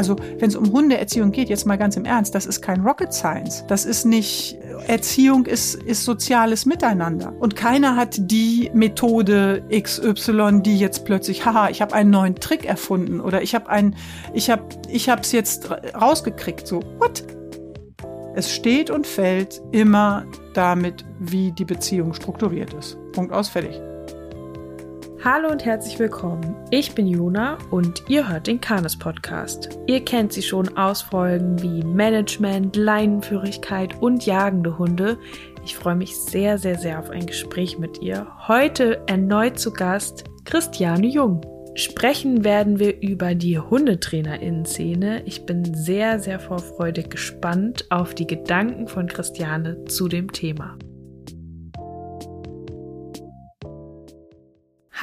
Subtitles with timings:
[0.00, 3.12] Also wenn es um Hundeerziehung geht, jetzt mal ganz im Ernst, das ist kein Rocket
[3.12, 3.66] Science.
[3.68, 4.56] Das ist nicht,
[4.86, 7.34] Erziehung ist, ist soziales Miteinander.
[7.38, 12.64] Und keiner hat die Methode XY, die jetzt plötzlich, haha, ich habe einen neuen Trick
[12.64, 13.94] erfunden oder ich habe ein,
[14.32, 16.66] ich habe, ich habe es jetzt rausgekriegt.
[16.66, 17.22] So, what?
[18.34, 22.96] Es steht und fällt immer damit, wie die Beziehung strukturiert ist.
[23.12, 23.78] Punkt aus, fertig.
[25.22, 26.56] Hallo und herzlich willkommen.
[26.70, 29.68] Ich bin Juna und ihr hört den Kanes Podcast.
[29.86, 35.18] Ihr kennt sie schon aus Folgen wie Management, Leinenführigkeit und jagende Hunde.
[35.62, 38.28] Ich freue mich sehr, sehr, sehr auf ein Gespräch mit ihr.
[38.48, 41.42] Heute erneut zu Gast Christiane Jung.
[41.74, 45.24] Sprechen werden wir über die Hundetrainerinnen-Szene.
[45.26, 50.78] Ich bin sehr, sehr vorfreudig gespannt auf die Gedanken von Christiane zu dem Thema.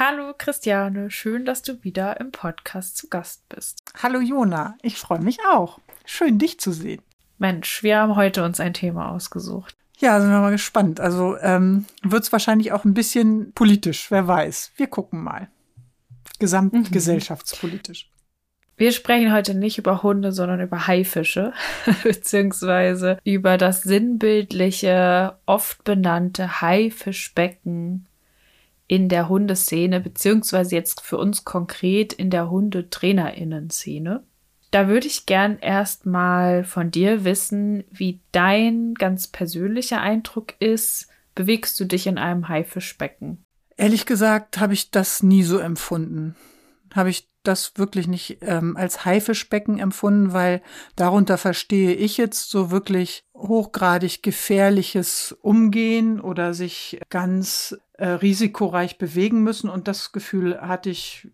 [0.00, 3.82] Hallo Christiane, schön, dass du wieder im Podcast zu Gast bist.
[4.00, 5.80] Hallo Jona, ich freue mich auch.
[6.04, 7.02] Schön, dich zu sehen.
[7.38, 9.74] Mensch, wir haben heute uns ein Thema ausgesucht.
[9.98, 11.00] Ja, sind wir mal gespannt.
[11.00, 14.70] Also ähm, wird es wahrscheinlich auch ein bisschen politisch, wer weiß.
[14.76, 15.48] Wir gucken mal.
[16.38, 18.08] Gesamtgesellschaftspolitisch.
[18.76, 21.52] Wir sprechen heute nicht über Hunde, sondern über Haifische,
[22.04, 28.07] beziehungsweise über das sinnbildliche, oft benannte Haifischbecken
[28.88, 34.24] in der Hundeszene, beziehungsweise jetzt für uns konkret in der Hundetrainerinnen-Szene.
[34.70, 41.08] Da würde ich gern erstmal von dir wissen, wie dein ganz persönlicher Eindruck ist.
[41.34, 43.44] Bewegst du dich in einem Haifischbecken?
[43.76, 46.34] Ehrlich gesagt habe ich das nie so empfunden.
[46.94, 50.62] Habe ich das wirklich nicht ähm, als Haifischbecken empfunden, weil
[50.96, 59.42] darunter verstehe ich jetzt so wirklich hochgradig gefährliches Umgehen oder sich ganz äh, risikoreich bewegen
[59.42, 59.68] müssen.
[59.68, 61.28] Und das Gefühl hatte ich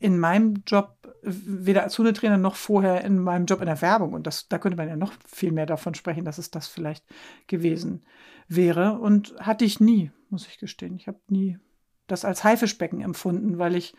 [0.00, 4.14] in meinem Job weder als Hundetrainer noch vorher in meinem Job in der Werbung.
[4.14, 7.04] Und das, da könnte man ja noch viel mehr davon sprechen, dass es das vielleicht
[7.46, 8.04] gewesen
[8.48, 8.98] wäre.
[8.98, 10.96] Und hatte ich nie, muss ich gestehen.
[10.96, 11.58] Ich habe nie
[12.06, 13.94] das als Haifischbecken empfunden, weil ich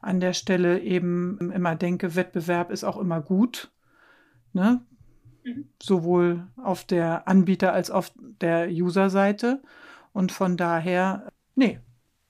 [0.00, 3.70] an der Stelle eben immer denke, Wettbewerb ist auch immer gut.
[4.54, 4.80] Ne?
[5.44, 5.66] Mhm.
[5.82, 9.60] Sowohl auf der Anbieter- als auf der User-Seite.
[10.12, 11.29] Und von daher,
[11.60, 11.78] nee,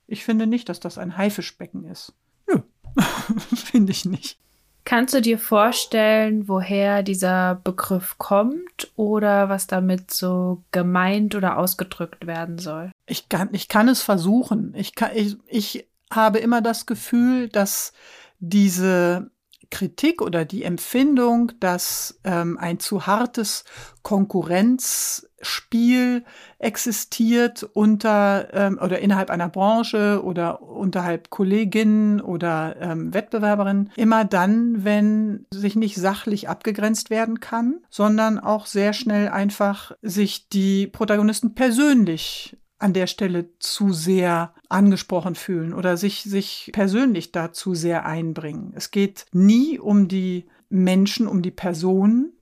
[0.07, 2.13] ich finde nicht, dass das ein Haifischbecken ist.
[2.47, 2.59] Nö,
[3.55, 4.37] finde ich nicht.
[4.83, 12.27] Kannst du dir vorstellen, woher dieser Begriff kommt oder was damit so gemeint oder ausgedrückt
[12.27, 12.91] werden soll?
[13.05, 14.73] Ich kann, ich kann es versuchen.
[14.75, 17.93] Ich, kann, ich, ich habe immer das Gefühl, dass
[18.39, 19.29] diese
[19.71, 23.65] Kritik oder die Empfindung, dass ähm, ein zu hartes
[24.03, 26.23] Konkurrenzspiel
[26.59, 34.85] existiert unter ähm, oder innerhalb einer Branche oder unterhalb Kolleginnen oder ähm, Wettbewerberinnen, immer dann,
[34.85, 41.55] wenn sich nicht sachlich abgegrenzt werden kann, sondern auch sehr schnell einfach sich die Protagonisten
[41.55, 48.73] persönlich an der Stelle zu sehr angesprochen fühlen oder sich, sich persönlich dazu sehr einbringen.
[48.75, 52.33] Es geht nie um die Menschen, um die Personen,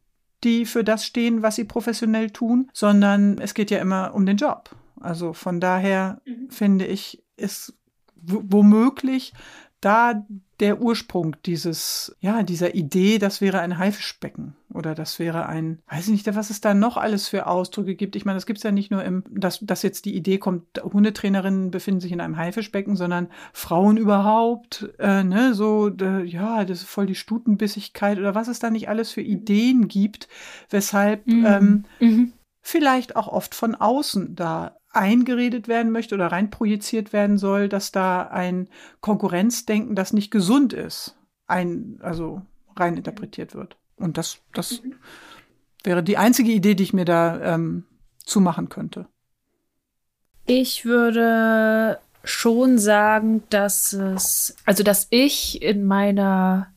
[0.44, 4.38] die für das stehen, was sie professionell tun, sondern es geht ja immer um den
[4.38, 4.70] Job.
[5.00, 6.50] Also von daher mhm.
[6.50, 7.74] finde ich, ist
[8.16, 9.34] womöglich
[9.82, 10.26] da
[10.60, 16.06] der Ursprung dieses, ja, dieser Idee, das wäre ein Haifischbecken oder das wäre ein, weiß
[16.08, 18.16] ich nicht, was es da noch alles für Ausdrücke gibt.
[18.16, 20.82] Ich meine, das gibt es ja nicht nur im, dass, dass jetzt die Idee kommt,
[20.82, 26.80] Hundetrainerinnen befinden sich in einem Haifischbecken, sondern Frauen überhaupt, äh, ne, so, äh, ja, das
[26.80, 30.28] ist voll die Stutenbissigkeit oder was es da nicht alles für Ideen gibt,
[30.70, 31.46] weshalb mhm.
[31.46, 32.34] Ähm, mhm.
[32.62, 38.24] vielleicht auch oft von außen da eingeredet werden möchte oder reinprojiziert werden soll, dass da
[38.24, 38.68] ein
[39.00, 41.16] Konkurrenzdenken, das nicht gesund ist,
[41.48, 42.42] ein, also
[42.76, 43.78] rein interpretiert wird.
[43.96, 44.96] Und das, das mhm.
[45.84, 47.86] wäre die einzige Idee, die ich mir da ähm,
[48.26, 49.08] zumachen könnte.
[50.46, 56.68] Ich würde schon sagen, dass es, also dass ich in meiner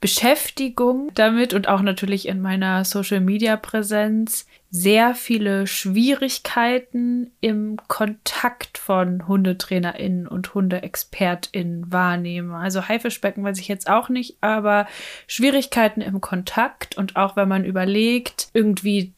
[0.00, 10.26] Beschäftigung damit und auch natürlich in meiner Social-Media-Präsenz sehr viele Schwierigkeiten im Kontakt von HundetrainerInnen
[10.26, 12.56] und HundeexpertInnen wahrnehme.
[12.56, 14.86] Also Haifischbecken weiß ich jetzt auch nicht, aber
[15.26, 19.12] Schwierigkeiten im Kontakt und auch wenn man überlegt, irgendwie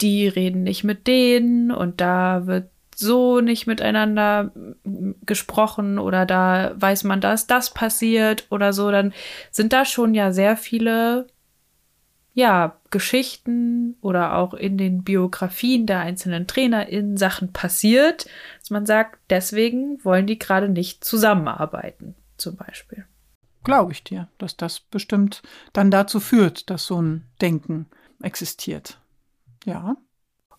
[0.00, 4.52] die reden nicht mit denen und da wird so nicht miteinander
[5.26, 9.12] gesprochen oder da weiß man, dass das passiert oder so, dann
[9.50, 11.26] sind da schon ja sehr viele
[12.34, 18.26] ja, Geschichten oder auch in den Biografien der einzelnen TrainerInnen Sachen passiert,
[18.60, 23.04] dass man sagt, deswegen wollen die gerade nicht zusammenarbeiten, zum Beispiel.
[23.64, 25.42] glaube ich dir, dass das bestimmt
[25.72, 27.86] dann dazu führt, dass so ein Denken
[28.22, 29.00] existiert.
[29.64, 29.96] Ja.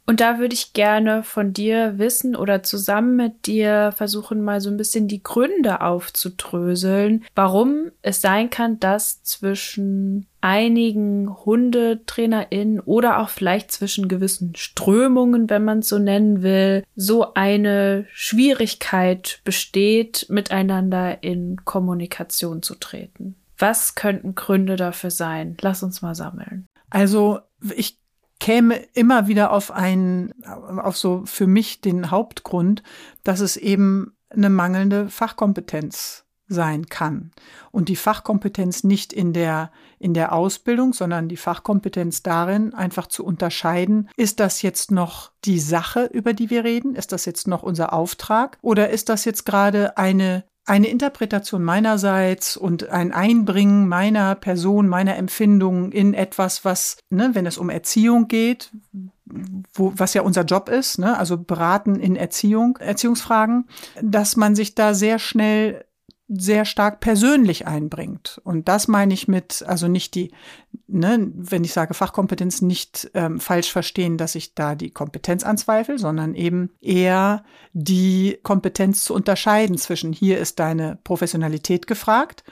[0.06, 4.70] Und da würde ich gerne von dir wissen oder zusammen mit dir versuchen, mal so
[4.70, 13.30] ein bisschen die Gründe aufzudröseln, warum es sein kann, dass zwischen einigen HundetrainerInnen oder auch
[13.30, 21.24] vielleicht zwischen gewissen Strömungen, wenn man es so nennen will, so eine Schwierigkeit besteht, miteinander
[21.24, 23.36] in Kommunikation zu treten.
[23.58, 25.56] Was könnten Gründe dafür sein?
[25.62, 26.68] Lass uns mal sammeln.
[26.90, 27.40] Also
[27.76, 28.03] ich
[28.44, 32.84] käme immer wieder auf einen, auf so für mich den Hauptgrund,
[33.24, 37.32] dass es eben eine mangelnde Fachkompetenz sein kann.
[37.72, 43.24] Und die Fachkompetenz nicht in der, in der Ausbildung, sondern die Fachkompetenz darin, einfach zu
[43.24, 46.96] unterscheiden, ist das jetzt noch die Sache, über die wir reden?
[46.96, 48.58] Ist das jetzt noch unser Auftrag?
[48.62, 55.18] Oder ist das jetzt gerade eine eine Interpretation meinerseits und ein Einbringen meiner Person, meiner
[55.18, 58.72] Empfindungen in etwas, was, ne, wenn es um Erziehung geht,
[59.74, 63.68] wo, was ja unser Job ist, ne, also beraten in Erziehung, Erziehungsfragen,
[64.02, 65.86] dass man sich da sehr schnell
[66.36, 68.42] sehr stark persönlich einbringt.
[68.44, 70.32] Und das meine ich mit, also nicht die,
[70.88, 75.98] ne, wenn ich sage Fachkompetenz, nicht ähm, falsch verstehen, dass ich da die Kompetenz anzweifle,
[75.98, 77.44] sondern eben eher
[77.74, 82.44] die Kompetenz zu unterscheiden zwischen hier ist deine Professionalität gefragt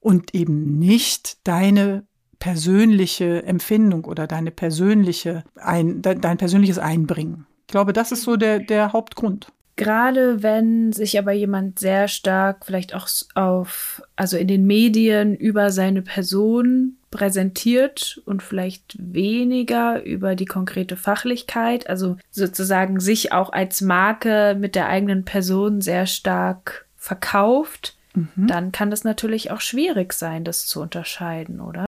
[0.00, 2.06] und eben nicht deine
[2.38, 7.46] persönliche Empfindung oder deine persönliche ein, dein persönliches Einbringen.
[7.62, 9.52] Ich glaube, das ist so der, der Hauptgrund.
[9.78, 15.70] Gerade wenn sich aber jemand sehr stark vielleicht auch auf, also in den Medien über
[15.70, 23.80] seine Person präsentiert und vielleicht weniger über die konkrete Fachlichkeit, also sozusagen sich auch als
[23.80, 28.48] Marke mit der eigenen Person sehr stark verkauft, mhm.
[28.48, 31.87] dann kann das natürlich auch schwierig sein, das zu unterscheiden, oder?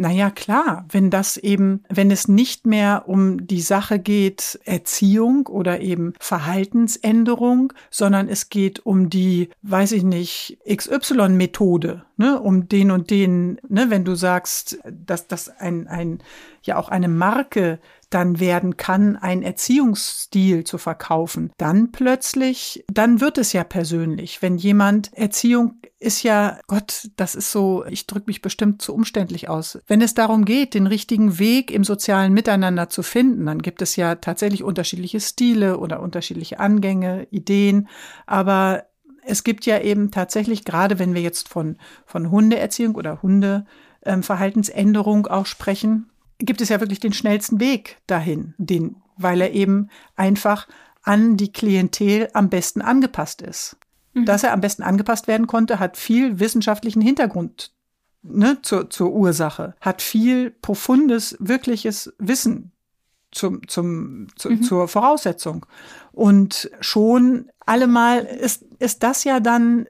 [0.00, 5.80] Naja, klar, wenn das eben, wenn es nicht mehr um die Sache geht, Erziehung oder
[5.80, 13.10] eben Verhaltensänderung, sondern es geht um die, weiß ich nicht, XY-Methode, ne, um den und
[13.10, 16.20] den, ne, wenn du sagst, dass das ein, ein,
[16.62, 23.38] ja auch eine Marke dann werden kann, ein Erziehungsstil zu verkaufen, dann plötzlich, dann wird
[23.38, 24.42] es ja persönlich.
[24.42, 29.48] Wenn jemand Erziehung ist ja, Gott, das ist so, ich drücke mich bestimmt zu umständlich
[29.48, 29.80] aus.
[29.86, 33.96] Wenn es darum geht, den richtigen Weg im sozialen Miteinander zu finden, dann gibt es
[33.96, 37.88] ja tatsächlich unterschiedliche Stile oder unterschiedliche Angänge, Ideen.
[38.26, 38.84] Aber
[39.24, 41.76] es gibt ja eben tatsächlich, gerade wenn wir jetzt von,
[42.06, 48.54] von Hundeerziehung oder Hundeverhaltensänderung ähm, auch sprechen, gibt es ja wirklich den schnellsten Weg dahin,
[48.58, 50.68] den, weil er eben einfach
[51.02, 53.76] an die Klientel am besten angepasst ist.
[54.14, 54.24] Mhm.
[54.24, 57.72] Dass er am besten angepasst werden konnte, hat viel wissenschaftlichen Hintergrund
[58.22, 62.72] ne, zur, zur Ursache, hat viel profundes, wirkliches Wissen
[63.30, 64.62] zum, zum, zu, mhm.
[64.62, 65.66] zur Voraussetzung.
[66.12, 69.86] Und schon allemal ist, ist das ja dann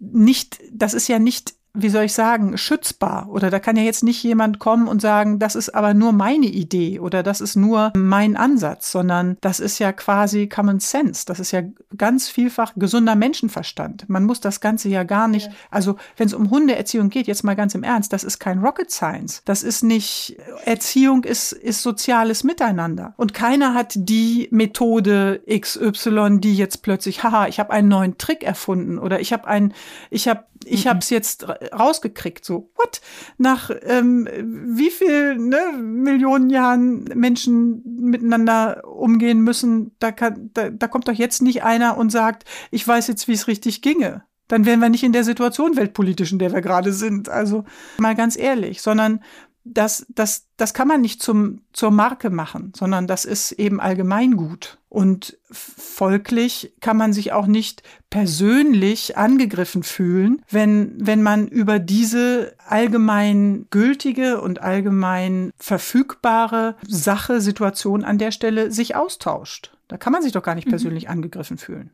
[0.00, 3.28] nicht, das ist ja nicht wie soll ich sagen, schützbar.
[3.30, 6.46] Oder da kann ja jetzt nicht jemand kommen und sagen, das ist aber nur meine
[6.46, 11.24] Idee oder das ist nur mein Ansatz, sondern das ist ja quasi Common Sense.
[11.24, 11.62] Das ist ja
[11.96, 14.08] ganz vielfach gesunder Menschenverstand.
[14.08, 17.56] Man muss das Ganze ja gar nicht, also wenn es um Hundeerziehung geht, jetzt mal
[17.56, 19.42] ganz im Ernst, das ist kein Rocket Science.
[19.46, 20.36] Das ist nicht,
[20.66, 23.14] Erziehung ist, ist soziales Miteinander.
[23.16, 28.42] Und keiner hat die Methode XY, die jetzt plötzlich, haha, ich habe einen neuen Trick
[28.42, 29.72] erfunden oder ich habe ein,
[30.10, 30.88] ich habe ich mhm.
[30.90, 32.44] habe es jetzt rausgekriegt.
[32.44, 33.00] So, what?
[33.38, 34.28] Nach ähm,
[34.76, 41.12] wie viel ne, Millionen Jahren Menschen miteinander umgehen müssen, da, kann, da, da kommt doch
[41.12, 44.24] jetzt nicht einer und sagt, ich weiß jetzt, wie es richtig ginge.
[44.48, 47.28] Dann wären wir nicht in der Situation weltpolitisch, in der wir gerade sind.
[47.28, 47.64] Also
[47.98, 49.20] mal ganz ehrlich, sondern
[49.64, 54.78] das, das, das kann man nicht zum, zur Marke machen, sondern das ist eben Allgemeingut.
[54.88, 62.54] Und folglich kann man sich auch nicht persönlich angegriffen fühlen, wenn, wenn man über diese
[62.66, 69.74] allgemein gültige und allgemein verfügbare Sache, Situation an der Stelle sich austauscht.
[69.88, 70.72] Da kann man sich doch gar nicht mhm.
[70.72, 71.10] persönlich mhm.
[71.10, 71.90] angegriffen fühlen.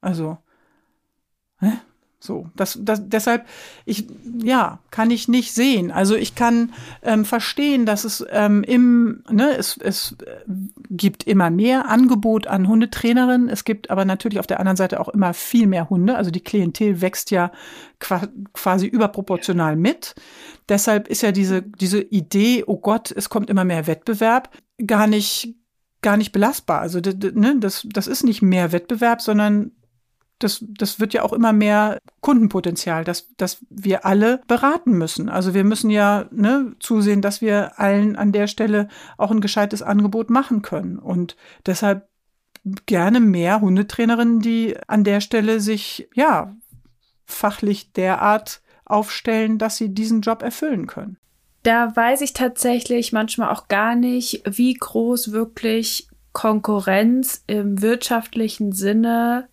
[0.00, 0.38] Also,
[1.60, 1.72] hä?
[2.24, 3.44] So, das, das, deshalb,
[3.84, 4.06] ich,
[4.42, 5.90] ja, kann ich nicht sehen.
[5.90, 10.16] Also ich kann ähm, verstehen, dass es ähm, im, ne, es, es
[10.88, 13.50] gibt immer mehr Angebot an Hundetrainerinnen.
[13.50, 16.16] Es gibt aber natürlich auf der anderen Seite auch immer viel mehr Hunde.
[16.16, 17.52] Also die Klientel wächst ja
[17.98, 20.14] quasi überproportional mit.
[20.70, 24.48] Deshalb ist ja diese, diese Idee, oh Gott, es kommt immer mehr Wettbewerb,
[24.86, 25.56] gar nicht,
[26.00, 26.80] gar nicht belastbar.
[26.80, 29.72] Also ne, das, das ist nicht mehr Wettbewerb, sondern
[30.44, 35.28] das, das wird ja auch immer mehr Kundenpotenzial, dass, dass wir alle beraten müssen.
[35.28, 39.82] Also wir müssen ja ne, zusehen, dass wir allen an der Stelle auch ein gescheites
[39.82, 40.98] Angebot machen können.
[40.98, 41.36] Und
[41.66, 42.08] deshalb
[42.86, 46.54] gerne mehr Hundetrainerinnen, die an der Stelle sich ja
[47.24, 51.16] fachlich derart aufstellen, dass sie diesen Job erfüllen können.
[51.62, 59.48] Da weiß ich tatsächlich manchmal auch gar nicht, wie groß wirklich Konkurrenz im wirtschaftlichen Sinne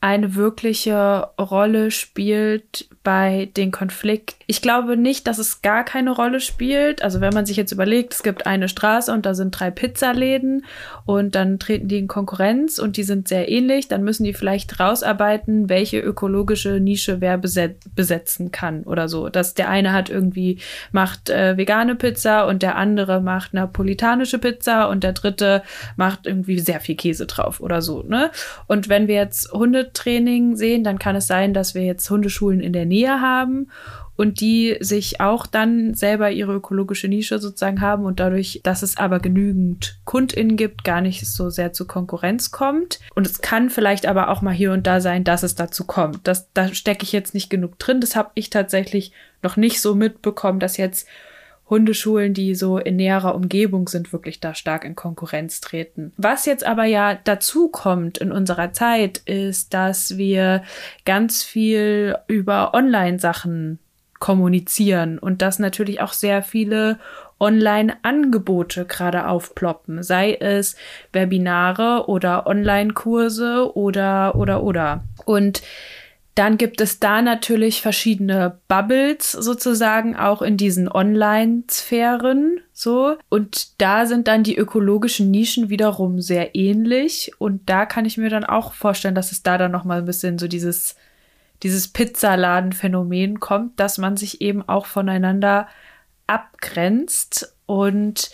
[0.00, 4.38] eine wirkliche Rolle spielt bei den Konflikten.
[4.46, 7.02] Ich glaube nicht, dass es gar keine Rolle spielt.
[7.02, 10.64] Also wenn man sich jetzt überlegt, es gibt eine Straße und da sind drei Pizzaläden
[11.04, 14.78] und dann treten die in Konkurrenz und die sind sehr ähnlich, dann müssen die vielleicht
[14.78, 19.30] rausarbeiten, welche ökologische Nische wer besetzen kann oder so.
[19.30, 20.58] Dass der eine hat irgendwie
[20.92, 25.62] macht äh, vegane Pizza und der andere macht napolitanische Pizza und der dritte
[25.96, 28.02] macht irgendwie sehr viel Käse drauf oder so.
[28.02, 28.30] Ne?
[28.66, 29.52] Und wenn wir jetzt
[29.88, 33.70] Hundetraining sehen, dann kann es sein, dass wir jetzt Hundeschulen in der Nähe haben
[34.16, 38.96] und die sich auch dann selber ihre ökologische Nische sozusagen haben und dadurch, dass es
[38.96, 42.98] aber genügend KundInnen gibt, gar nicht so sehr zu Konkurrenz kommt.
[43.14, 46.26] Und es kann vielleicht aber auch mal hier und da sein, dass es dazu kommt.
[46.26, 48.00] Das, da stecke ich jetzt nicht genug drin.
[48.00, 51.06] Das habe ich tatsächlich noch nicht so mitbekommen, dass jetzt
[51.70, 56.12] Hundeschulen, die so in näherer Umgebung sind, wirklich da stark in Konkurrenz treten.
[56.16, 60.62] Was jetzt aber ja dazu kommt in unserer Zeit, ist, dass wir
[61.04, 63.78] ganz viel über Online-Sachen
[64.18, 66.98] kommunizieren und dass natürlich auch sehr viele
[67.40, 70.76] Online-Angebote gerade aufploppen, sei es
[71.12, 75.04] Webinare oder Online-Kurse oder oder oder.
[75.24, 75.62] Und
[76.38, 83.16] dann gibt es da natürlich verschiedene Bubbles sozusagen auch in diesen Online-Sphären so.
[83.28, 87.32] Und da sind dann die ökologischen Nischen wiederum sehr ähnlich.
[87.38, 90.38] Und da kann ich mir dann auch vorstellen, dass es da dann nochmal ein bisschen
[90.38, 90.94] so dieses,
[91.64, 95.66] dieses Pizzaladen-Phänomen kommt, dass man sich eben auch voneinander
[96.28, 98.30] abgrenzt und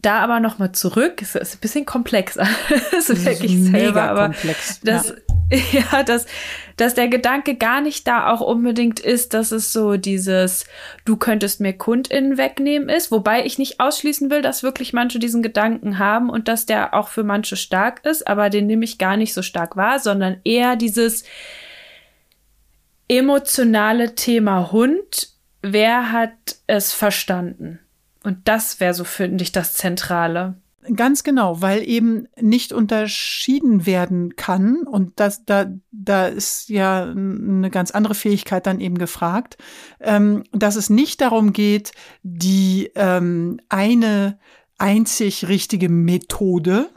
[0.00, 2.46] da aber nochmal zurück, es ist ein bisschen komplexer.
[2.92, 4.80] das ist wirklich selber, aber komplex.
[4.84, 5.14] das, ja.
[5.72, 6.26] ja, dass,
[6.76, 10.66] dass der Gedanke gar nicht da auch unbedingt ist, dass es so dieses,
[11.06, 15.42] du könntest mir KundInnen wegnehmen ist, wobei ich nicht ausschließen will, dass wirklich manche diesen
[15.42, 19.16] Gedanken haben und dass der auch für manche stark ist, aber den nehme ich gar
[19.16, 21.24] nicht so stark wahr, sondern eher dieses
[23.08, 25.32] emotionale Thema Hund.
[25.62, 27.78] Wer hat es verstanden?
[28.22, 30.56] Und das wäre so, finde ich, das Zentrale.
[30.94, 37.70] Ganz genau, weil eben nicht unterschieden werden kann und das, da, da ist ja eine
[37.70, 39.58] ganz andere Fähigkeit dann eben gefragt,
[40.00, 41.92] ähm, dass es nicht darum geht,
[42.22, 44.38] die ähm, eine
[44.78, 46.88] einzig richtige Methode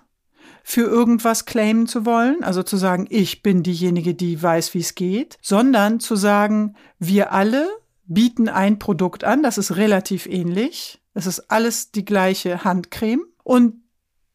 [0.64, 4.96] für irgendwas claimen zu wollen, also zu sagen, ich bin diejenige, die weiß, wie es
[4.96, 7.68] geht, sondern zu sagen, wir alle
[8.06, 13.26] bieten ein Produkt an, das ist relativ ähnlich es ist alles die gleiche Handcreme.
[13.44, 13.84] Und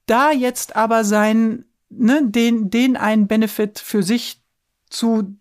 [0.06, 4.42] da jetzt aber sein, ne, den, den einen Benefit für sich
[4.88, 5.36] zu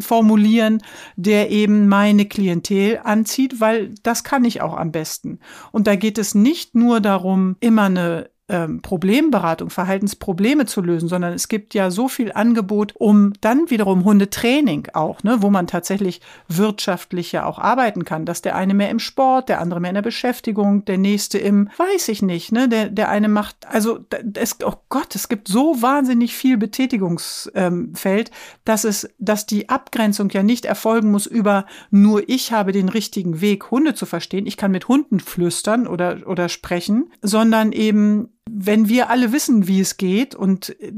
[0.00, 0.82] formulieren,
[1.16, 5.38] der eben meine Klientel anzieht, weil das kann ich auch am besten.
[5.70, 11.32] Und da geht es nicht nur darum, immer eine ähm, Problemberatung, Verhaltensprobleme zu lösen, sondern
[11.32, 16.20] es gibt ja so viel Angebot, um dann wiederum Hundetraining auch, ne, wo man tatsächlich
[16.46, 19.94] wirtschaftlich ja auch arbeiten kann, dass der eine mehr im Sport, der andere mehr in
[19.94, 24.00] der Beschäftigung, der nächste im, weiß ich nicht, ne, der, der eine macht, also
[24.34, 28.34] es, oh Gott, es gibt so wahnsinnig viel Betätigungsfeld, ähm,
[28.66, 33.40] dass es, dass die Abgrenzung ja nicht erfolgen muss über nur ich habe den richtigen
[33.40, 34.46] Weg, Hunde zu verstehen.
[34.46, 39.80] Ich kann mit Hunden flüstern oder, oder sprechen, sondern eben wenn wir alle wissen, wie
[39.80, 40.92] es geht und äh,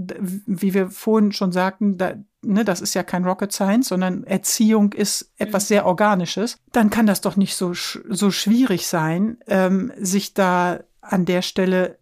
[0.47, 4.93] wie wir vorhin schon sagten, da, ne, das ist ja kein Rocket Science, sondern Erziehung
[4.93, 5.69] ist etwas mhm.
[5.69, 11.25] sehr Organisches, dann kann das doch nicht so, so schwierig sein, ähm, sich da an
[11.25, 11.99] der Stelle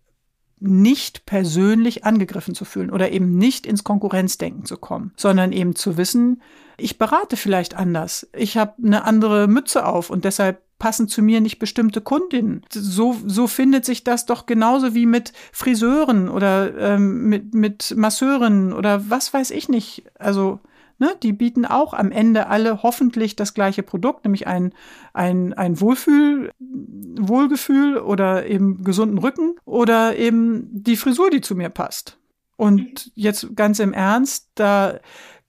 [0.61, 5.99] nicht persönlich angegriffen zu fühlen oder eben nicht ins Konkurrenzdenken zu kommen, sondern eben zu
[5.99, 6.41] wissen,
[6.79, 8.29] ich berate vielleicht anders.
[8.33, 12.61] Ich habe eine andere Mütze auf und deshalb passen zu mir nicht bestimmte Kundinnen.
[12.71, 18.75] So, so findet sich das doch genauso wie mit Friseuren oder ähm, mit, mit Masseuren
[18.75, 20.05] oder was weiß ich nicht.
[20.19, 20.61] Also,
[20.99, 24.75] ne, die bieten auch am Ende alle hoffentlich das gleiche Produkt, nämlich ein,
[25.15, 31.71] ein, ein Wohlfühl, Wohlgefühl oder eben gesunden Rücken oder eben die Frisur, die zu mir
[31.71, 32.19] passt.
[32.57, 35.01] Und jetzt ganz im Ernst, da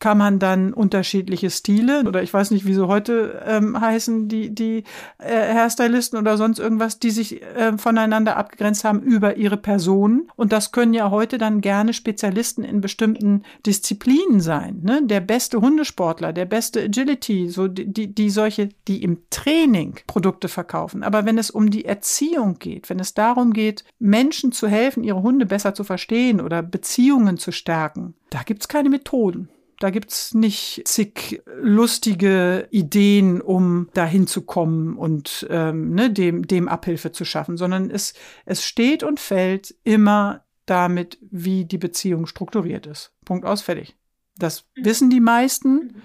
[0.05, 4.53] kann man dann unterschiedliche Stile oder ich weiß nicht, wie sie heute ähm, heißen, die,
[4.53, 4.83] die
[5.17, 10.29] äh, Hairstylisten oder sonst irgendwas, die sich äh, voneinander abgegrenzt haben über ihre Person.
[10.35, 14.81] Und das können ja heute dann gerne Spezialisten in bestimmten Disziplinen sein.
[14.83, 15.01] Ne?
[15.03, 20.49] Der beste Hundesportler, der beste Agility, so die, die, die solche, die im Training Produkte
[20.49, 21.01] verkaufen.
[21.01, 25.23] Aber wenn es um die Erziehung geht, wenn es darum geht, Menschen zu helfen, ihre
[25.23, 29.49] Hunde besser zu verstehen oder Beziehungen zu stärken, da gibt's keine Methoden.
[29.79, 36.67] Da gibt's nicht zig lustige Ideen, um dahin zu kommen und ähm, ne, dem, dem
[36.67, 38.13] Abhilfe zu schaffen, sondern es,
[38.45, 43.13] es steht und fällt immer damit, wie die Beziehung strukturiert ist.
[43.25, 43.95] Punkt aus, fertig.
[44.37, 44.85] Das mhm.
[44.85, 46.01] wissen die meisten,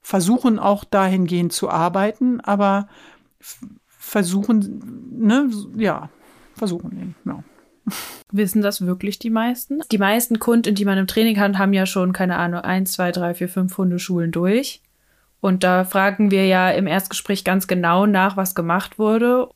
[0.00, 2.88] versuchen auch dahingehend zu arbeiten, aber
[3.86, 6.10] versuchen, ne, ja,
[6.54, 7.44] versuchen eben, ja.
[8.30, 9.80] Wissen das wirklich die meisten?
[9.90, 13.12] Die meisten Kunden, die man im Training hat, haben ja schon, keine Ahnung, eins, zwei,
[13.12, 14.80] drei, vier, fünf Hundeschulen durch.
[15.40, 19.48] Und da fragen wir ja im Erstgespräch ganz genau nach, was gemacht wurde.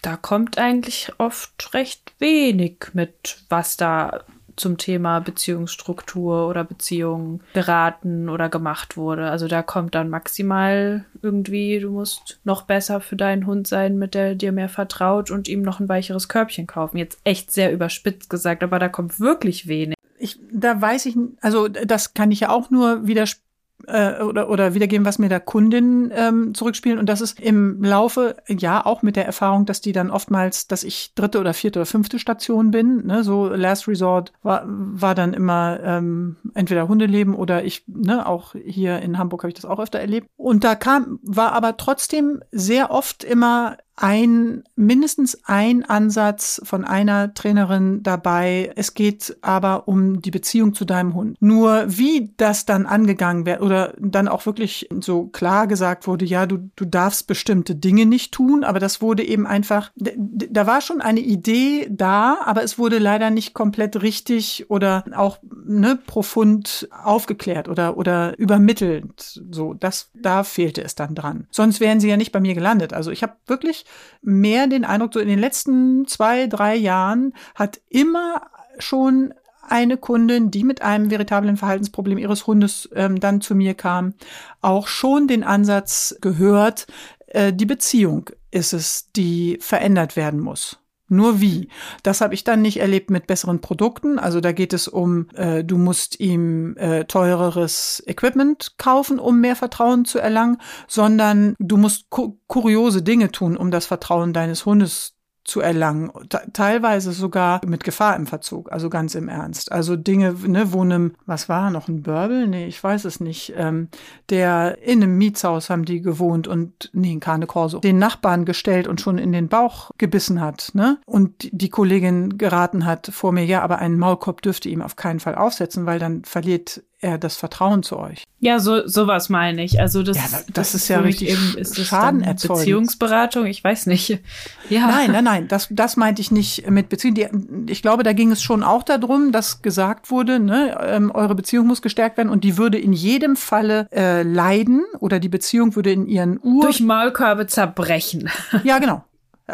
[0.00, 4.24] Da kommt eigentlich oft recht wenig mit, was da
[4.56, 9.30] zum Thema Beziehungsstruktur oder Beziehung geraten oder gemacht wurde.
[9.30, 14.14] Also da kommt dann maximal irgendwie, du musst noch besser für deinen Hund sein, mit
[14.14, 16.98] der dir mehr vertraut und ihm noch ein weicheres Körbchen kaufen.
[16.98, 19.96] Jetzt echt sehr überspitzt gesagt, aber da kommt wirklich wenig.
[20.18, 23.51] Ich, da weiß ich, also das kann ich ja auch nur widersprechen
[23.86, 26.98] äh, oder, oder wiedergeben, was mir da Kundinnen ähm, zurückspielen.
[26.98, 30.84] Und das ist im Laufe, ja, auch mit der Erfahrung, dass die dann oftmals, dass
[30.84, 33.06] ich dritte oder vierte oder fünfte Station bin.
[33.06, 33.24] Ne?
[33.24, 39.00] So Last Resort war, war dann immer ähm, entweder Hundeleben oder ich, ne, auch hier
[39.00, 40.28] in Hamburg habe ich das auch öfter erlebt.
[40.36, 47.34] Und da kam, war aber trotzdem sehr oft immer ein, mindestens ein Ansatz von einer
[47.34, 48.72] Trainerin dabei.
[48.74, 51.36] Es geht aber um die Beziehung zu deinem Hund.
[51.40, 56.46] Nur wie das dann angegangen wird oder dann auch wirklich so klar gesagt wurde, ja,
[56.46, 61.00] du, du darfst bestimmte Dinge nicht tun, aber das wurde eben einfach, da war schon
[61.00, 67.68] eine Idee da, aber es wurde leider nicht komplett richtig oder auch ne, profund aufgeklärt
[67.68, 69.40] oder, oder übermittelt.
[69.52, 71.46] So, das, da fehlte es dann dran.
[71.52, 72.92] Sonst wären sie ja nicht bei mir gelandet.
[72.92, 73.84] Also ich habe wirklich
[74.22, 78.42] mehr den Eindruck, so in den letzten zwei, drei Jahren hat immer
[78.78, 84.14] schon eine Kundin, die mit einem veritablen Verhaltensproblem ihres Hundes ähm, dann zu mir kam,
[84.60, 86.86] auch schon den Ansatz gehört,
[87.28, 90.81] äh, die Beziehung ist es, die verändert werden muss.
[91.12, 91.68] Nur wie?
[92.02, 94.18] Das habe ich dann nicht erlebt mit besseren Produkten.
[94.18, 99.54] Also da geht es um, äh, du musst ihm äh, teureres Equipment kaufen, um mehr
[99.54, 100.56] Vertrauen zu erlangen,
[100.88, 105.14] sondern du musst ku kuriose Dinge tun, um das Vertrauen deines Hundes
[105.44, 106.10] zu erlangen,
[106.52, 109.72] teilweise sogar mit Gefahr im Verzug, also ganz im Ernst.
[109.72, 112.46] Also Dinge, ne, wo einem, was war noch ein Börbel?
[112.46, 113.52] Nee, ich weiß es nicht.
[113.56, 113.88] Ähm,
[114.30, 118.86] der in einem Mietshaus haben die gewohnt und nee, in Carne Corso, den Nachbarn gestellt
[118.86, 120.98] und schon in den Bauch gebissen hat, ne?
[121.06, 125.20] Und die Kollegin geraten hat vor mir, ja, aber einen Maulkorb dürfte ihm auf keinen
[125.20, 128.24] Fall aufsetzen, weil dann verliert er das Vertrauen zu euch.
[128.38, 129.80] Ja, so sowas meine ich.
[129.80, 132.60] Also das, ja, das, das ist ja richtig eben, ist Schaden erzeugt.
[132.60, 134.20] Beziehungsberatung, ich weiß nicht.
[134.68, 134.86] Ja.
[134.86, 137.14] Nein, nein, nein, das, das meinte ich nicht mit Beziehung.
[137.14, 137.28] Die,
[137.66, 141.66] ich glaube, da ging es schon auch darum, dass gesagt wurde, ne, ähm, eure Beziehung
[141.66, 145.92] muss gestärkt werden und die würde in jedem Falle äh, leiden oder die Beziehung würde
[145.92, 148.30] in ihren Ur durch Maulkörbe zerbrechen.
[148.64, 149.04] Ja, genau.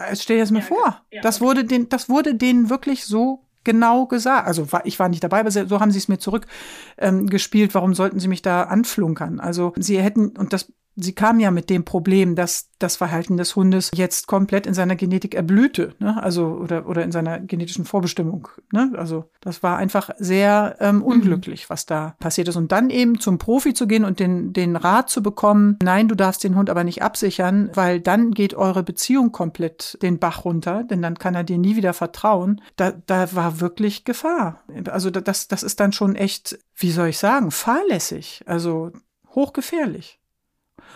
[0.09, 1.03] Jetzt stell dir das mal ja, vor.
[1.11, 1.23] Ja.
[1.23, 4.49] Das wurde den, das wurde denen wirklich so genau gesagt.
[4.49, 7.71] Also ich war nicht dabei, aber so haben sie es mir zurückgespielt.
[7.71, 9.41] Ähm, Warum sollten sie mich da anflunkern?
[9.41, 13.57] Also sie hätten, und das sie kam ja mit dem Problem, dass das Verhalten des
[13.57, 16.21] Hundes jetzt komplett in seiner Genetik erblühte, ne?
[16.23, 18.49] also oder oder in seiner genetischen Vorbestimmung.
[18.73, 18.93] Ne?
[18.97, 21.03] Also das war einfach sehr ähm, mhm.
[21.03, 22.57] unglücklich, was da passiert ist.
[22.57, 26.15] Und dann eben zum Profi zu gehen und den den Rat zu bekommen: Nein, du
[26.15, 30.85] darfst den Hund aber nicht absichern, weil dann geht eure Beziehung komplett den Bach runter,
[30.85, 32.61] denn dann kann er dir nie wieder vertrauen.
[32.77, 34.63] Da da war wirklich Gefahr.
[34.91, 38.43] Also das das ist dann schon echt, wie soll ich sagen, fahrlässig.
[38.47, 38.91] Also
[39.35, 40.18] hochgefährlich.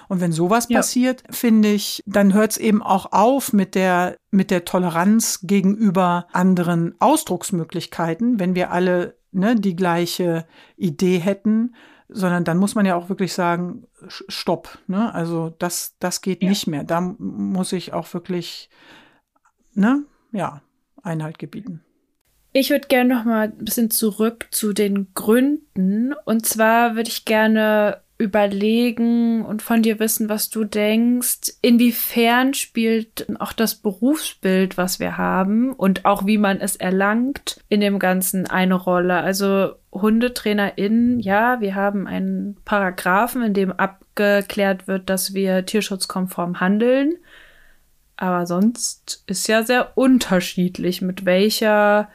[0.08, 0.78] Und wenn sowas ja.
[0.78, 6.26] passiert, finde ich, dann hört es eben auch auf mit der, mit der Toleranz gegenüber
[6.32, 11.74] anderen Ausdrucksmöglichkeiten, wenn wir alle ne, die gleiche Idee hätten,
[12.08, 14.78] sondern dann muss man ja auch wirklich sagen, stopp.
[14.86, 15.12] Ne?
[15.14, 16.48] Also das, das geht ja.
[16.48, 16.84] nicht mehr.
[16.84, 18.68] Da muss ich auch wirklich,
[19.74, 20.62] ne, ja,
[21.02, 21.82] Einhalt gebieten.
[22.52, 26.12] Ich würde gerne noch mal ein bisschen zurück zu den Gründen.
[26.26, 31.54] Und zwar würde ich gerne überlegen und von dir wissen, was du denkst.
[31.60, 37.80] Inwiefern spielt auch das Berufsbild, was wir haben und auch wie man es erlangt, in
[37.80, 39.16] dem Ganzen eine Rolle?
[39.16, 47.14] Also HundetrainerInnen, ja, wir haben einen Paragraphen, in dem abgeklärt wird, dass wir tierschutzkonform handeln.
[48.16, 52.08] Aber sonst ist ja sehr unterschiedlich, mit welcher,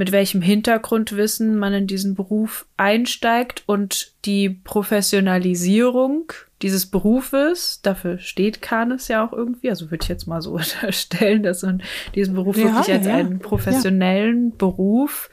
[0.00, 6.32] mit welchem Hintergrundwissen man in diesen Beruf einsteigt und die Professionalisierung
[6.62, 11.42] dieses Berufes, dafür steht Kanes ja auch irgendwie, also würde ich jetzt mal so unterstellen,
[11.42, 11.82] dass man
[12.14, 13.16] diesen Beruf ja, wirklich als ja.
[13.16, 14.54] einen professionellen ja.
[14.56, 15.28] Beruf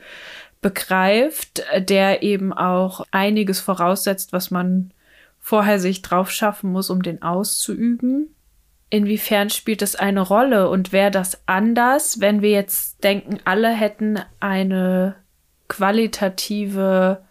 [0.60, 4.92] begreift, der eben auch einiges voraussetzt, was man
[5.40, 8.36] vorher sich drauf schaffen muss, um den auszuüben.
[8.90, 14.20] Inwiefern spielt das eine Rolle und wäre das anders, wenn wir jetzt denken, alle hätten
[14.40, 15.16] eine
[15.68, 17.22] qualitative,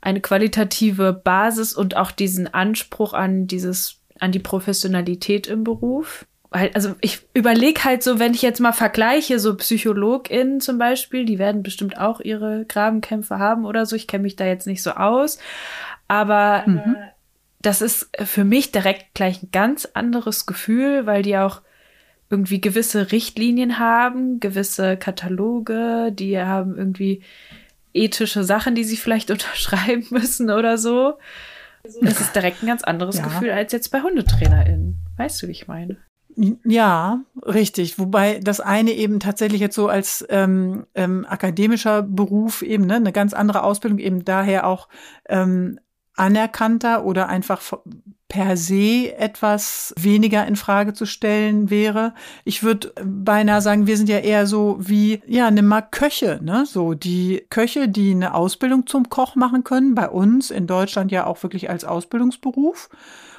[0.00, 6.24] eine qualitative Basis und auch diesen Anspruch an dieses, an die Professionalität im Beruf?
[6.52, 11.38] also ich überlege halt so, wenn ich jetzt mal vergleiche, so PsychologInnen zum Beispiel, die
[11.38, 13.96] werden bestimmt auch ihre Grabenkämpfe haben oder so.
[13.96, 15.38] Ich kenne mich da jetzt nicht so aus.
[16.08, 16.96] Aber mhm.
[17.62, 21.62] Das ist für mich direkt gleich ein ganz anderes Gefühl, weil die auch
[22.28, 27.22] irgendwie gewisse Richtlinien haben, gewisse Kataloge, die haben irgendwie
[27.94, 31.14] ethische Sachen, die sie vielleicht unterschreiben müssen oder so.
[31.84, 33.24] Das ist direkt ein ganz anderes ja.
[33.24, 34.98] Gefühl als jetzt bei HundetrainerInnen.
[35.16, 35.98] Weißt du, wie ich meine?
[36.64, 37.98] Ja, richtig.
[37.98, 43.12] Wobei das eine eben tatsächlich jetzt so als ähm, ähm, akademischer Beruf eben ne, eine
[43.12, 44.88] ganz andere Ausbildung eben daher auch
[45.28, 45.78] ähm,
[46.14, 47.60] anerkannter oder einfach
[48.28, 52.14] per se etwas weniger in Frage zu stellen wäre.
[52.44, 56.64] Ich würde beinahe sagen, wir sind ja eher so wie, ja, nimm mal Köche, ne?
[56.64, 61.26] So die Köche, die eine Ausbildung zum Koch machen können, bei uns in Deutschland ja
[61.26, 62.88] auch wirklich als Ausbildungsberuf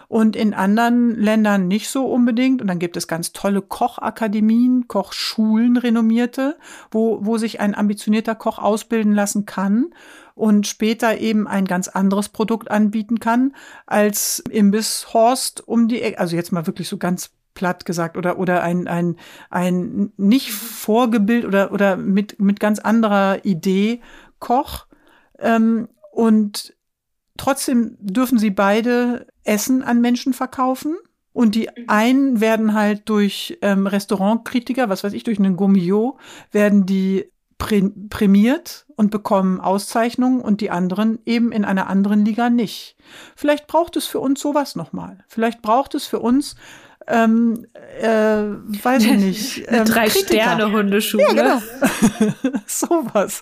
[0.07, 2.62] und in anderen Ländern nicht so unbedingt.
[2.62, 6.55] Und dann gibt es ganz tolle Kochakademien, Kochschulen, renommierte,
[6.91, 9.88] wo, wo sich ein ambitionierter Koch ausbilden lassen kann
[10.35, 16.19] und später eben ein ganz anderes Produkt anbieten kann als Imbisshorst um die Ecke.
[16.19, 19.15] Also jetzt mal wirklich so ganz platt gesagt oder oder ein ein
[19.51, 24.01] ein nicht vorgebildet oder oder mit mit ganz anderer Idee
[24.39, 24.87] Koch
[25.39, 26.75] ähm, und
[27.37, 30.95] trotzdem dürfen sie beide Essen an Menschen verkaufen.
[31.31, 31.85] Und die mhm.
[31.87, 36.19] einen werden halt durch ähm, Restaurantkritiker, was weiß ich, durch einen Gummio,
[36.51, 42.49] werden die prä prämiert und bekommen Auszeichnungen und die anderen eben in einer anderen Liga
[42.49, 42.95] nicht.
[43.36, 45.19] Vielleicht braucht es für uns sowas nochmal.
[45.27, 46.56] Vielleicht braucht es für uns
[47.08, 47.67] ähm,
[48.01, 49.63] äh, weiß ich nicht.
[49.73, 51.36] Ähm, Drei-Sterne-Hundeschule.
[51.36, 52.62] Ja, genau.
[52.67, 53.41] Sowas.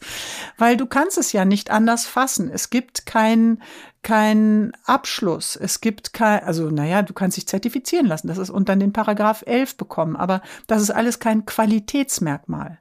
[0.58, 2.50] Weil du kannst es ja nicht anders fassen.
[2.54, 3.62] Es gibt kein,
[4.02, 5.56] kein Abschluss.
[5.56, 8.28] Es gibt kein, also naja, du kannst dich zertifizieren lassen.
[8.28, 10.16] Das ist unter den Paragraph 11 bekommen.
[10.16, 12.81] Aber das ist alles kein Qualitätsmerkmal.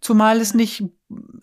[0.00, 0.84] Zumal es nicht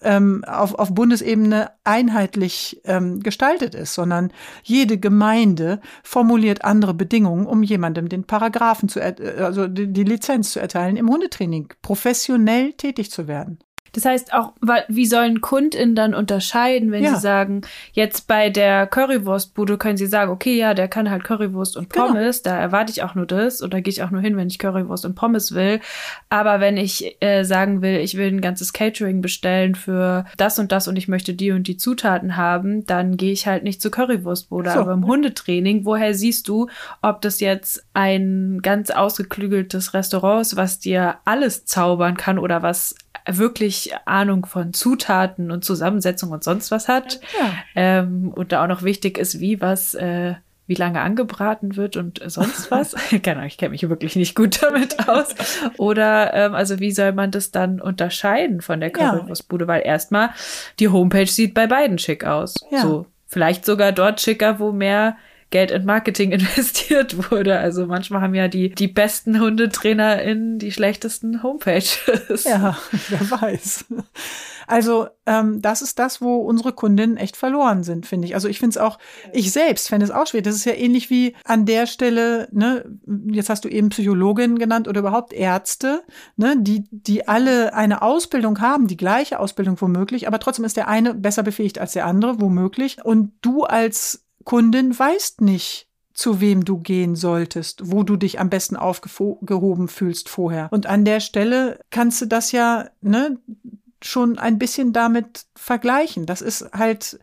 [0.01, 4.31] ähm, auf, auf Bundesebene einheitlich ähm, gestaltet ist, sondern
[4.63, 10.59] jede Gemeinde formuliert andere Bedingungen, um jemandem den Paragraphen zu, also die, die Lizenz zu
[10.59, 13.59] erteilen, im Hundetraining professionell tätig zu werden.
[13.93, 14.53] Das heißt auch,
[14.87, 17.15] wie sollen KundInnen dann unterscheiden, wenn ja.
[17.15, 17.61] sie sagen,
[17.93, 22.07] jetzt bei der Currywurstbude können sie sagen, okay, ja, der kann halt Currywurst und genau.
[22.07, 22.55] Pommes, genau.
[22.55, 25.05] da erwarte ich auch nur das oder gehe ich auch nur hin, wenn ich Currywurst
[25.05, 25.79] und Pommes will.
[26.29, 30.71] Aber wenn ich äh, sagen will, ich will ein ganzes Catering bestellen für das und
[30.71, 33.91] das und ich möchte die und die Zutaten haben, dann gehe ich halt nicht zur
[33.91, 34.71] Currywurstbude.
[34.71, 34.79] So.
[34.79, 36.67] Aber im Hundetraining, woher siehst du,
[37.01, 42.95] ob das jetzt ein ganz ausgeklügeltes Restaurant ist, was dir alles zaubern kann oder was
[43.29, 47.19] wirklich Ahnung von Zutaten und Zusammensetzung und sonst was hat.
[47.39, 47.53] Ja.
[47.75, 50.35] Ähm, und da auch noch wichtig ist, wie was, äh,
[50.65, 52.95] wie lange angebraten wird und sonst was.
[53.23, 55.35] Keine Ahnung, ich kenne mich wirklich nicht gut damit aus.
[55.77, 59.65] Oder ähm, also wie soll man das dann unterscheiden von der Currywurstbude?
[59.65, 59.69] Ja.
[59.69, 60.29] Weil erstmal
[60.79, 62.55] die Homepage sieht bei beiden schick aus.
[62.71, 62.81] Ja.
[62.81, 65.17] So vielleicht sogar dort schicker, wo mehr
[65.49, 67.57] Geld in Marketing investiert wurde.
[67.57, 72.43] Also manchmal haben ja die, die besten HundetrainerInnen die schlechtesten Homepages.
[72.43, 72.77] Ja,
[73.09, 73.85] wer weiß.
[74.67, 78.35] Also ähm, das ist das, wo unsere Kundinnen echt verloren sind, finde ich.
[78.35, 78.99] Also ich finde es auch,
[79.31, 80.41] ich selbst fände es auch schwer.
[80.41, 82.83] Das ist ja ähnlich wie an der Stelle, ne,
[83.31, 86.03] jetzt hast du eben Psychologin genannt oder überhaupt Ärzte,
[86.35, 90.89] ne, die, die alle eine Ausbildung haben, die gleiche Ausbildung womöglich, aber trotzdem ist der
[90.89, 92.97] eine besser befähigt als der andere, womöglich.
[93.05, 98.49] Und du als Kundin weißt nicht, zu wem du gehen solltest, wo du dich am
[98.49, 100.69] besten aufgehoben fühlst vorher.
[100.71, 103.37] Und an der Stelle kannst du das ja ne,
[104.01, 106.25] schon ein bisschen damit vergleichen.
[106.25, 107.19] Das ist halt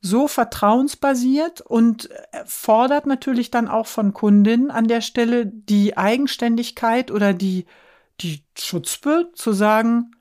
[0.00, 2.08] so vertrauensbasiert und
[2.46, 7.66] fordert natürlich dann auch von Kundinnen an der Stelle die Eigenständigkeit oder die,
[8.20, 10.12] die Schutzbe zu sagen,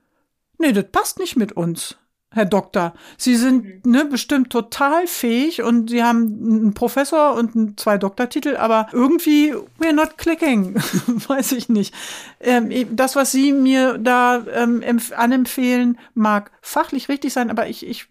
[0.57, 1.99] nee, das passt nicht mit uns.
[2.31, 2.93] Herr Doktor.
[3.17, 3.91] Sie sind mhm.
[3.91, 9.93] ne, bestimmt total fähig und Sie haben einen Professor und zwei Doktortitel, aber irgendwie we're
[9.93, 10.75] not clicking,
[11.27, 11.93] weiß ich nicht.
[12.39, 14.83] Ähm, das, was Sie mir da ähm,
[15.15, 18.07] anempfehlen, mag fachlich richtig sein, aber ich, ich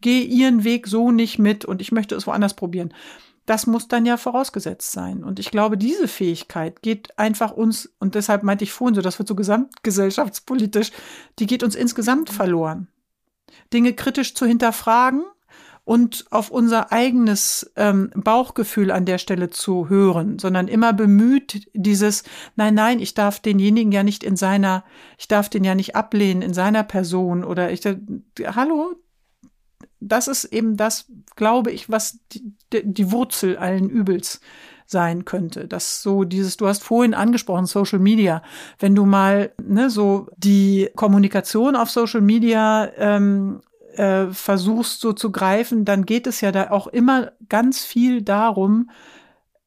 [0.00, 2.94] gehe Ihren Weg so nicht mit und ich möchte es woanders probieren.
[3.44, 5.24] Das muss dann ja vorausgesetzt sein.
[5.24, 9.18] Und ich glaube, diese Fähigkeit geht einfach uns, und deshalb meinte ich vorhin so, das
[9.18, 10.90] wird so gesamtgesellschaftspolitisch,
[11.38, 12.88] die geht uns insgesamt verloren.
[13.72, 15.22] Dinge kritisch zu hinterfragen
[15.84, 22.22] und auf unser eigenes ähm, Bauchgefühl an der Stelle zu hören, sondern immer bemüht dieses,
[22.54, 24.84] nein, nein, ich darf denjenigen ja nicht in seiner,
[25.18, 27.80] ich darf den ja nicht ablehnen in seiner Person oder ich,
[28.44, 28.94] hallo,
[29.98, 34.40] das ist eben das, glaube ich, was die, die Wurzel allen Übels
[34.86, 35.68] sein könnte.
[35.68, 38.42] Das so dieses, du hast vorhin angesprochen, Social Media.
[38.78, 43.60] Wenn du mal ne, so die Kommunikation auf Social Media ähm,
[43.94, 48.90] äh, versuchst so zu greifen, dann geht es ja da auch immer ganz viel darum,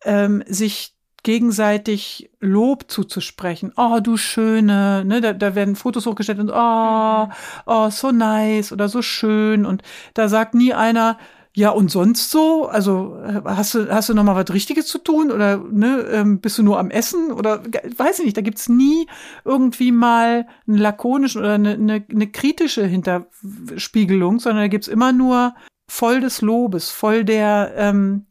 [0.03, 3.73] ähm, sich gegenseitig Lob zuzusprechen.
[3.75, 7.27] Oh, du Schöne, ne, da, da werden Fotos hochgestellt und oh,
[7.65, 9.65] oh, so nice oder so schön.
[9.65, 9.81] Und
[10.13, 11.17] da sagt nie einer,
[11.57, 12.67] ja, und sonst so?
[12.67, 15.31] Also hast du, hast du noch mal was Richtiges zu tun?
[15.31, 17.31] Oder ne, ähm, bist du nur am Essen?
[17.31, 17.63] Oder
[17.95, 19.07] weiß ich nicht, da gibt's nie
[19.45, 25.55] irgendwie mal einen lakonischen oder eine, eine, eine kritische Hinterspiegelung, sondern da gibt's immer nur
[25.87, 28.25] voll des Lobes, voll der, ähm,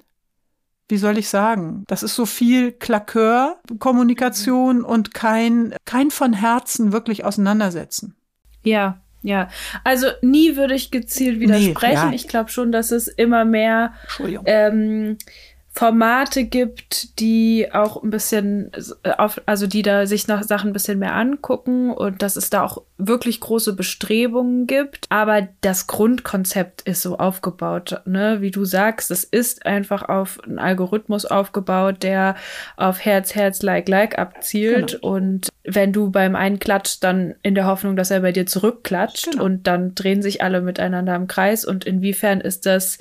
[0.89, 7.25] wie soll ich sagen, das ist so viel Klakör-Kommunikation und kein, kein von Herzen wirklich
[7.25, 8.17] auseinandersetzen.
[8.65, 9.49] Ja, ja,
[9.85, 11.95] also nie würde ich gezielt widersprechen.
[11.95, 12.13] Nee, ja.
[12.13, 13.95] Ich glaube schon, dass es immer mehr
[14.45, 15.17] ähm,
[15.77, 18.71] Formate gibt, die auch ein bisschen
[19.03, 22.49] äh, auf, also die da sich nach Sachen ein bisschen mehr angucken und dass es
[22.49, 25.07] da auch wirklich große Bestrebungen gibt.
[25.09, 28.41] Aber das Grundkonzept ist so aufgebaut, ne?
[28.41, 32.37] Wie du sagst, es ist einfach auf einen Algorithmus aufgebaut, der
[32.77, 35.01] auf Herz, Herz, Like, Like abzielt.
[35.01, 35.15] Genau.
[35.15, 39.33] Und wenn du beim einen klatscht, dann in der Hoffnung, dass er bei dir zurückklatscht
[39.33, 39.45] genau.
[39.45, 41.65] und dann drehen sich alle miteinander im Kreis.
[41.65, 42.99] Und inwiefern ist das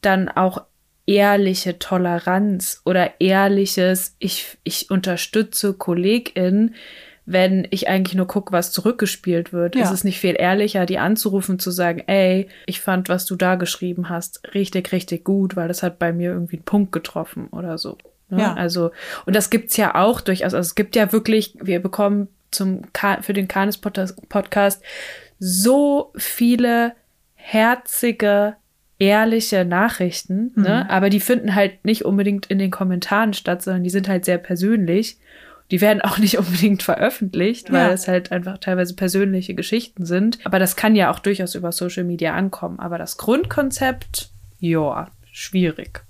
[0.00, 0.62] dann auch
[1.06, 6.74] ehrliche Toleranz oder ehrliches, ich, ich unterstütze Kollegin,
[7.26, 9.76] wenn ich eigentlich nur gucke, was zurückgespielt wird.
[9.76, 9.82] Ja.
[9.82, 13.54] Ist es nicht viel ehrlicher, die anzurufen, zu sagen, ey, ich fand, was du da
[13.54, 17.78] geschrieben hast, richtig, richtig gut, weil das hat bei mir irgendwie einen Punkt getroffen oder
[17.78, 17.96] so.
[18.28, 18.42] Ne?
[18.42, 18.54] Ja.
[18.54, 18.90] Also,
[19.24, 20.54] und das gibt's ja auch durchaus.
[20.54, 22.82] Also es gibt ja wirklich, wir bekommen zum,
[23.20, 24.82] für den Kanis Podcast
[25.38, 26.92] so viele
[27.34, 28.56] herzige
[29.04, 30.50] ehrliche Nachrichten, ne?
[30.54, 30.62] mhm.
[30.62, 30.90] ne?
[30.90, 34.38] aber die finden halt nicht unbedingt in den Kommentaren statt, sondern die sind halt sehr
[34.38, 35.18] persönlich.
[35.70, 37.92] Die werden auch nicht unbedingt veröffentlicht, weil ja.
[37.92, 40.38] es halt einfach teilweise persönliche Geschichten sind.
[40.44, 42.78] Aber das kann ja auch durchaus über Social Media ankommen.
[42.78, 46.04] Aber das Grundkonzept, ja, schwierig.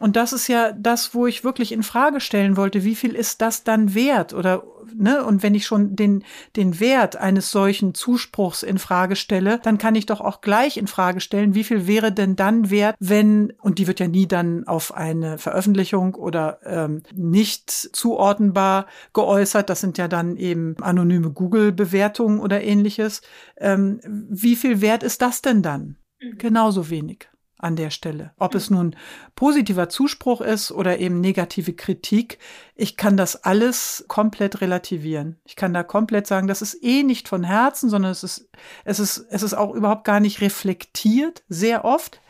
[0.00, 2.82] Und das ist ja das, wo ich wirklich in Frage stellen wollte.
[2.82, 4.34] Wie viel ist das dann wert?
[4.34, 5.24] Oder, ne?
[5.24, 6.24] Und wenn ich schon den,
[6.56, 10.86] den Wert eines solchen Zuspruchs in Frage stelle, dann kann ich doch auch gleich in
[10.86, 14.66] Frage stellen, wie viel wäre denn dann wert, wenn, und die wird ja nie dann
[14.66, 19.70] auf eine Veröffentlichung oder ähm, nicht zuordnenbar geäußert.
[19.70, 23.22] Das sind ja dann eben anonyme Google-Bewertungen oder ähnliches.
[23.58, 25.96] Ähm, wie viel wert ist das denn dann?
[26.20, 26.38] Mhm.
[26.38, 27.31] Genauso wenig
[27.62, 28.32] an der Stelle.
[28.38, 28.96] Ob es nun
[29.34, 32.38] positiver Zuspruch ist oder eben negative Kritik,
[32.74, 35.38] ich kann das alles komplett relativieren.
[35.44, 38.48] Ich kann da komplett sagen, das ist eh nicht von Herzen, sondern es ist,
[38.84, 42.20] es ist, es ist auch überhaupt gar nicht reflektiert, sehr oft.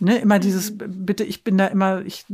[0.00, 1.06] Ne, immer dieses, mhm.
[1.06, 2.24] bitte, ich bin da immer, ich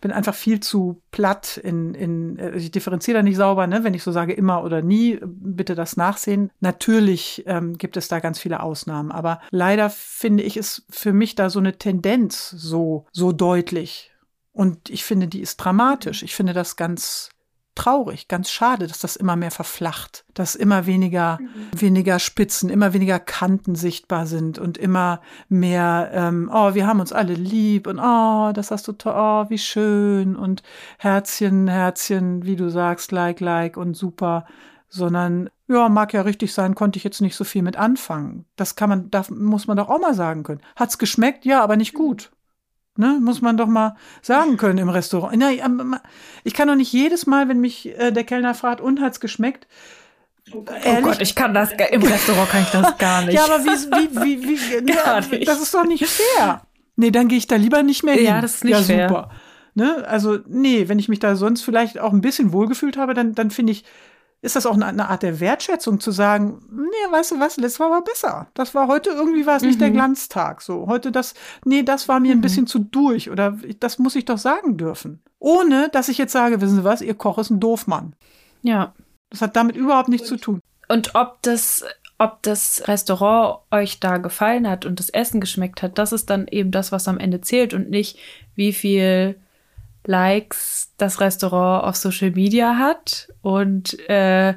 [0.00, 3.94] bin einfach viel zu platt in, in äh, ich differenziere da nicht sauber, ne, wenn
[3.94, 6.50] ich so sage immer oder nie, bitte das nachsehen.
[6.60, 11.34] Natürlich ähm, gibt es da ganz viele Ausnahmen, aber leider finde ich es für mich
[11.34, 14.12] da so eine Tendenz so, so deutlich.
[14.52, 16.22] Und ich finde, die ist dramatisch.
[16.22, 17.30] Ich finde das ganz
[17.78, 21.80] traurig, ganz schade, dass das immer mehr verflacht, dass immer weniger, mhm.
[21.80, 27.12] weniger Spitzen, immer weniger Kanten sichtbar sind und immer mehr, ähm, oh, wir haben uns
[27.12, 30.62] alle lieb und oh, das hast du toll, oh, wie schön und
[30.98, 34.44] Herzchen, Herzchen, wie du sagst, like, like und super,
[34.88, 38.46] sondern ja, mag ja richtig sein, konnte ich jetzt nicht so viel mit anfangen.
[38.56, 40.62] Das kann man, da muss man doch auch mal sagen können.
[40.76, 41.44] Hat's geschmeckt?
[41.44, 42.32] Ja, aber nicht gut.
[43.00, 45.32] Ne, muss man doch mal sagen können im Restaurant.
[45.38, 45.52] Na,
[46.42, 49.68] ich kann doch nicht jedes Mal, wenn mich äh, der Kellner fragt, und hat's geschmeckt?
[50.52, 53.34] Oh Gott, ich kann das im Restaurant kann ich das gar nicht.
[53.34, 55.46] ja, aber wie, wie, wie, wie gar ne, nicht.
[55.46, 56.62] das ist doch nicht fair.
[56.96, 58.24] Nee, dann gehe ich da lieber nicht mehr hin.
[58.24, 59.08] Ja, das ist nicht ja, fair.
[59.08, 59.30] Super.
[59.74, 60.04] Ne?
[60.08, 63.52] Also, nee, wenn ich mich da sonst vielleicht auch ein bisschen wohlgefühlt habe, dann, dann
[63.52, 63.84] finde ich,
[64.40, 67.90] ist das auch eine Art der Wertschätzung zu sagen, nee, weißt du was, letztes Mal
[67.90, 68.46] war besser.
[68.54, 69.94] Das war heute irgendwie war es nicht der mhm.
[69.94, 70.62] Glanztag.
[70.62, 72.38] So, heute das, nee, das war mir mhm.
[72.38, 75.22] ein bisschen zu durch oder das muss ich doch sagen dürfen.
[75.40, 78.14] Ohne, dass ich jetzt sage, wissen Sie was, Ihr Koch ist ein Doofmann.
[78.62, 78.94] Ja.
[79.30, 80.60] Das hat damit überhaupt nichts und, zu tun.
[80.88, 81.84] Und ob das,
[82.18, 86.46] ob das Restaurant euch da gefallen hat und das Essen geschmeckt hat, das ist dann
[86.46, 88.18] eben das, was am Ende zählt und nicht,
[88.54, 89.40] wie viel
[90.08, 94.54] Likes das Restaurant auf Social Media hat und äh,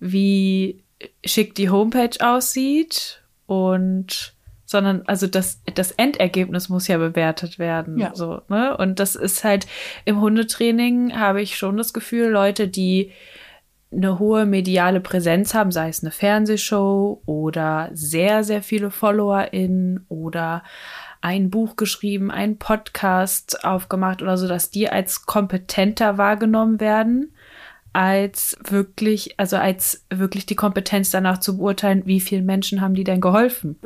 [0.00, 0.82] wie
[1.24, 4.34] schick die Homepage aussieht und
[4.66, 8.10] sondern also das das Endergebnis muss ja bewertet werden ja.
[8.12, 9.68] so ne und das ist halt
[10.04, 13.12] im Hundetraining habe ich schon das Gefühl Leute die
[13.90, 20.62] eine hohe mediale Präsenz haben, sei es eine Fernsehshow oder sehr, sehr viele FollowerInnen oder
[21.20, 27.32] ein Buch geschrieben, einen Podcast aufgemacht oder so, dass die als kompetenter wahrgenommen werden,
[27.92, 33.04] als wirklich, also als wirklich die Kompetenz danach zu beurteilen, wie vielen Menschen haben die
[33.04, 33.76] denn geholfen?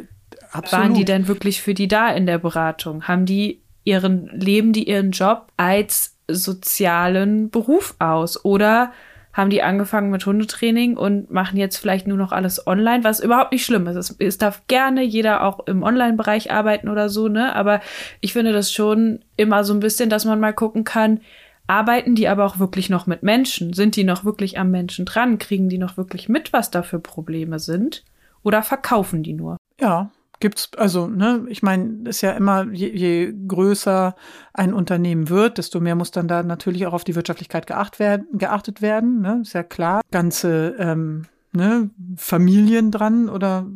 [0.50, 0.84] Absolut.
[0.84, 3.08] Waren die denn wirklich für die da in der Beratung?
[3.08, 8.44] Haben die ihren, leben die ihren Job als sozialen Beruf aus?
[8.44, 8.92] Oder
[9.32, 13.52] haben die angefangen mit Hundetraining und machen jetzt vielleicht nur noch alles online, was überhaupt
[13.52, 13.96] nicht schlimm ist.
[13.96, 17.54] Es, es darf gerne jeder auch im Online-Bereich arbeiten oder so, ne?
[17.56, 17.80] Aber
[18.20, 21.20] ich finde das schon immer so ein bisschen, dass man mal gucken kann,
[21.66, 23.72] arbeiten die aber auch wirklich noch mit Menschen?
[23.72, 25.38] Sind die noch wirklich am Menschen dran?
[25.38, 28.04] Kriegen die noch wirklich mit, was da für Probleme sind?
[28.42, 29.56] Oder verkaufen die nur?
[29.80, 30.10] Ja,
[30.42, 34.14] gibt's, also, ne, ich meine, ist ja immer, je, je, größer
[34.52, 38.26] ein Unternehmen wird, desto mehr muss dann da natürlich auch auf die Wirtschaftlichkeit geacht werden,
[38.32, 40.02] geachtet werden, ne, ist ja klar.
[40.10, 43.66] Ganze, ähm, ne, Familien dran oder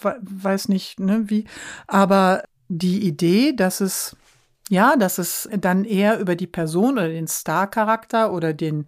[0.00, 1.44] weiß nicht, ne, wie.
[1.88, 4.16] Aber die Idee, dass es
[4.68, 8.86] ja, dass es dann eher über die Person oder den Star-Charakter oder den,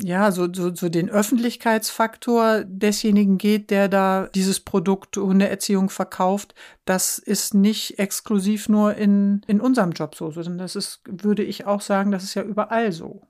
[0.00, 6.54] ja, so, so, so den Öffentlichkeitsfaktor desjenigen geht, der da dieses Produkt Hundeerziehung verkauft.
[6.84, 11.66] Das ist nicht exklusiv nur in, in unserem Job so, sondern das ist, würde ich
[11.66, 13.22] auch sagen, das ist ja überall so.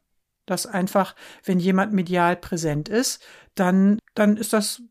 [0.45, 3.23] Dass einfach, wenn jemand medial präsent ist,
[3.55, 4.83] dann, dann ist das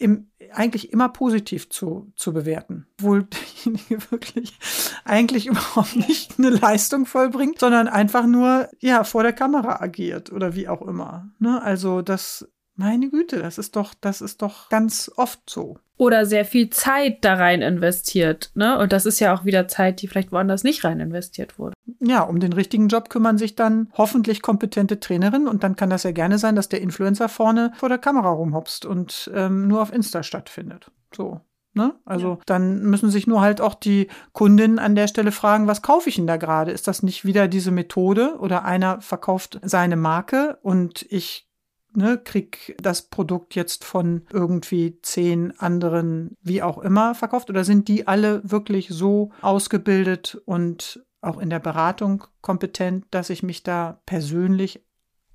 [0.00, 2.86] im, eigentlich immer positiv zu, zu bewerten.
[2.98, 4.58] Obwohl derjenige wirklich
[5.04, 10.54] eigentlich überhaupt nicht eine Leistung vollbringt, sondern einfach nur, ja, vor der Kamera agiert oder
[10.54, 11.30] wie auch immer.
[11.38, 11.62] Ne?
[11.62, 12.48] Also das,
[12.80, 17.18] meine Güte, das ist doch, das ist doch ganz oft so oder sehr viel Zeit
[17.26, 18.52] da rein investiert.
[18.54, 18.78] Ne?
[18.78, 21.74] Und das ist ja auch wieder Zeit, die vielleicht woanders nicht rein investiert wurde.
[22.00, 26.04] Ja, um den richtigen Job kümmern sich dann hoffentlich kompetente Trainerinnen und dann kann das
[26.04, 29.92] ja gerne sein, dass der Influencer vorne vor der Kamera rumhopst und ähm, nur auf
[29.92, 30.90] Insta stattfindet.
[31.14, 31.42] So.
[31.74, 31.94] Ne?
[32.06, 32.38] Also ja.
[32.46, 36.16] dann müssen sich nur halt auch die Kundinnen an der Stelle fragen, was kaufe ich
[36.16, 36.72] denn da gerade?
[36.72, 41.49] Ist das nicht wieder diese Methode oder einer verkauft seine Marke und ich
[41.94, 47.50] ne, krieg das Produkt jetzt von irgendwie zehn anderen, wie auch immer, verkauft?
[47.50, 53.42] Oder sind die alle wirklich so ausgebildet und auch in der Beratung kompetent, dass ich
[53.42, 54.84] mich da persönlich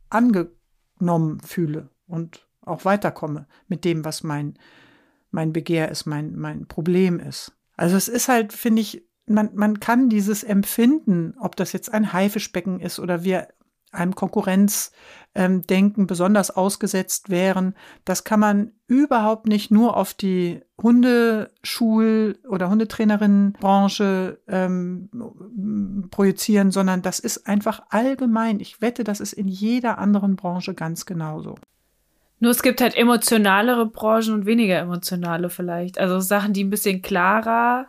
[0.09, 4.57] angenommen fühle und auch weiterkomme mit dem, was mein,
[5.31, 7.53] mein Begehr ist, mein, mein Problem ist?
[7.77, 12.13] Also es ist halt, finde ich, man, man kann dieses Empfinden, ob das jetzt ein
[12.13, 13.47] Haifischbecken ist oder wir
[13.95, 17.75] einem Konkurrenzdenken ähm, besonders ausgesetzt wären.
[18.03, 25.09] Das kann man überhaupt nicht nur auf die Hundeschul- oder Hundetrainerinnenbranche ähm,
[26.11, 28.59] projizieren, sondern das ist einfach allgemein.
[28.59, 31.55] Ich wette, das ist in jeder anderen Branche ganz genauso.
[32.39, 35.97] Nur es gibt halt emotionalere Branchen und weniger emotionale vielleicht.
[35.97, 37.87] Also Sachen, die ein bisschen klarer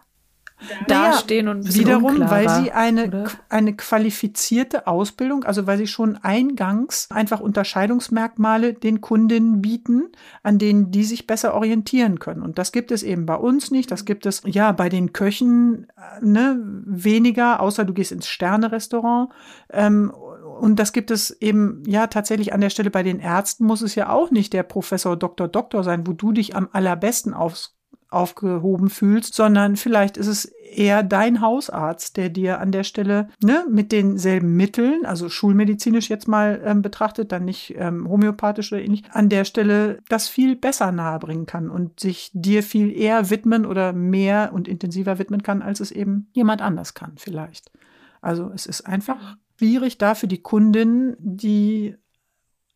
[0.88, 7.08] dastehen und wiederum, unklarer, weil sie eine eine qualifizierte Ausbildung, also weil sie schon eingangs
[7.10, 10.08] einfach Unterscheidungsmerkmale den Kundinnen bieten,
[10.42, 12.42] an denen die sich besser orientieren können.
[12.42, 13.90] Und das gibt es eben bei uns nicht.
[13.90, 15.86] Das gibt es ja bei den Köchen
[16.20, 19.30] ne, weniger, außer du gehst ins Sterne-Restaurant.
[19.70, 23.82] Ähm, und das gibt es eben, ja, tatsächlich an der Stelle bei den Ärzten muss
[23.82, 25.48] es ja auch nicht der Professor Dr.
[25.48, 27.75] Doktor sein, wo du dich am allerbesten aufs
[28.08, 33.64] aufgehoben fühlst, sondern vielleicht ist es eher dein Hausarzt, der dir an der Stelle ne,
[33.68, 39.04] mit denselben Mitteln, also schulmedizinisch jetzt mal ähm, betrachtet, dann nicht ähm, homöopathisch oder ähnlich,
[39.10, 43.92] an der Stelle das viel besser nahebringen kann und sich dir viel eher widmen oder
[43.92, 47.72] mehr und intensiver widmen kann, als es eben jemand anders kann vielleicht.
[48.20, 51.96] Also es ist einfach schwierig da für die Kundin, die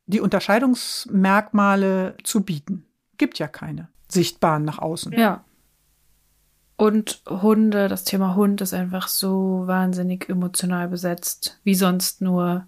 [0.07, 2.87] die Unterscheidungsmerkmale zu bieten.
[3.16, 5.13] Gibt ja keine sichtbaren nach außen.
[5.13, 5.45] Ja.
[6.77, 12.67] Und Hunde, das Thema Hund ist einfach so wahnsinnig emotional besetzt, wie sonst nur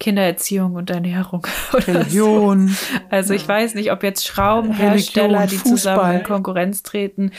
[0.00, 1.46] Kindererziehung und Ernährung.
[1.72, 2.68] Religion.
[2.68, 2.86] So.
[3.10, 7.30] Also ich weiß nicht, ob jetzt Schraubenhersteller, Religion, die zusammen in Konkurrenz treten,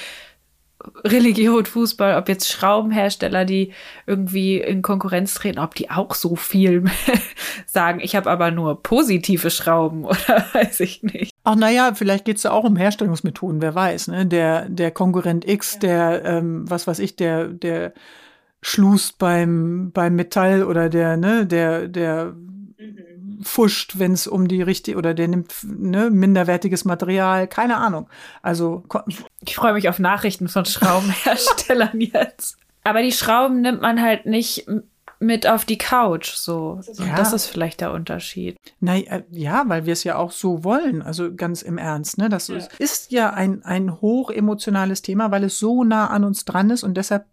[1.04, 3.74] Religion, Fußball, ob jetzt Schraubenhersteller, die
[4.06, 6.86] irgendwie in Konkurrenz treten, ob die auch so viel
[7.66, 8.00] sagen.
[8.02, 11.32] Ich habe aber nur positive Schrauben oder weiß ich nicht.
[11.44, 14.10] Ach naja, vielleicht geht es ja auch um Herstellungsmethoden, wer weiß.
[14.10, 14.26] Ne?
[14.26, 17.94] Der, der Konkurrent X, der, ähm, was weiß ich, der, der
[18.62, 22.36] schlust beim, beim Metall oder der, ne, der, der
[23.44, 28.10] fuscht, wenn es um die richtige oder der nimmt ne, minderwertiges Material, keine Ahnung.
[28.42, 28.84] Also
[29.42, 32.58] ich freue mich auf Nachrichten von Schraubenherstellern jetzt.
[32.84, 34.68] Aber die Schrauben nimmt man halt nicht
[35.22, 36.82] mit auf die Couch, so.
[36.98, 37.16] Ja.
[37.16, 38.58] Das ist vielleicht der Unterschied.
[38.80, 42.28] Na, äh, ja, weil wir es ja auch so wollen, also ganz im Ernst, ne?
[42.28, 42.58] Das ja.
[42.80, 46.96] ist ja ein, ein hochemotionales Thema, weil es so nah an uns dran ist und
[46.96, 47.26] deshalb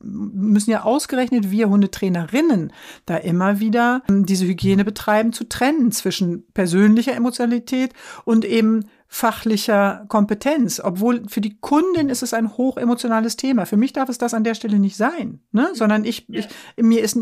[0.00, 2.72] müssen ja ausgerechnet wir Hundetrainerinnen
[3.06, 7.92] da immer wieder ähm, diese Hygiene betreiben, zu trennen zwischen persönlicher Emotionalität
[8.24, 10.80] und eben fachlicher Kompetenz.
[10.82, 13.64] Obwohl für die Kundin ist es ein hochemotionales Thema.
[13.64, 15.70] Für mich darf es das an der Stelle nicht sein, ne?
[15.74, 16.40] sondern ich, ja.
[16.40, 16.48] ich,
[16.82, 17.16] mir ist,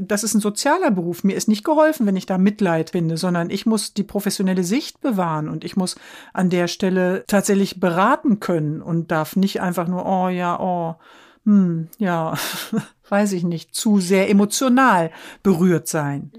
[0.00, 1.24] das ist ein sozialer Beruf.
[1.24, 5.00] Mir ist nicht geholfen, wenn ich da Mitleid finde, sondern ich muss die professionelle Sicht
[5.00, 5.96] bewahren und ich muss
[6.32, 10.96] an der Stelle tatsächlich beraten können und darf nicht einfach nur, oh ja, oh,
[11.44, 12.36] hm, ja,
[13.08, 15.10] weiß ich nicht, zu sehr emotional
[15.42, 16.32] berührt sein.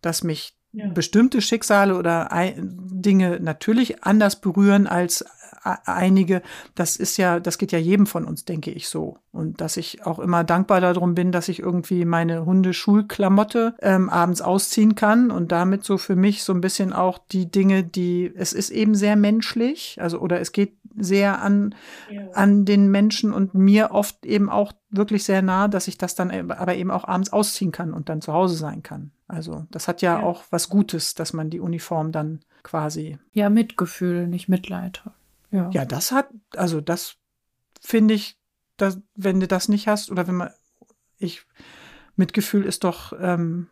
[0.00, 0.88] Dass mich ja.
[0.88, 5.24] bestimmte Schicksale oder Dinge natürlich anders berühren als
[5.84, 6.42] einige,
[6.74, 9.18] das ist ja, das geht ja jedem von uns, denke ich so.
[9.32, 14.40] Und dass ich auch immer dankbar darum bin, dass ich irgendwie meine Hundeschulklamotte ähm, abends
[14.40, 18.52] ausziehen kann und damit so für mich so ein bisschen auch die Dinge, die, es
[18.52, 21.74] ist eben sehr menschlich, also oder es geht sehr an,
[22.10, 22.28] ja.
[22.32, 26.50] an den Menschen und mir oft eben auch wirklich sehr nah, dass ich das dann
[26.50, 29.12] aber eben auch abends ausziehen kann und dann zu Hause sein kann.
[29.26, 30.24] Also das hat ja, ja.
[30.24, 33.18] auch was Gutes, dass man die Uniform dann quasi.
[33.32, 35.02] Ja, Mitgefühl, nicht Mitleid.
[35.50, 35.70] Ja.
[35.72, 37.16] ja, das hat, also das
[37.80, 38.38] finde ich,
[38.76, 40.50] dass, wenn du das nicht hast oder wenn man,
[41.18, 41.42] ich,
[42.16, 43.68] Mitgefühl ist doch ähm,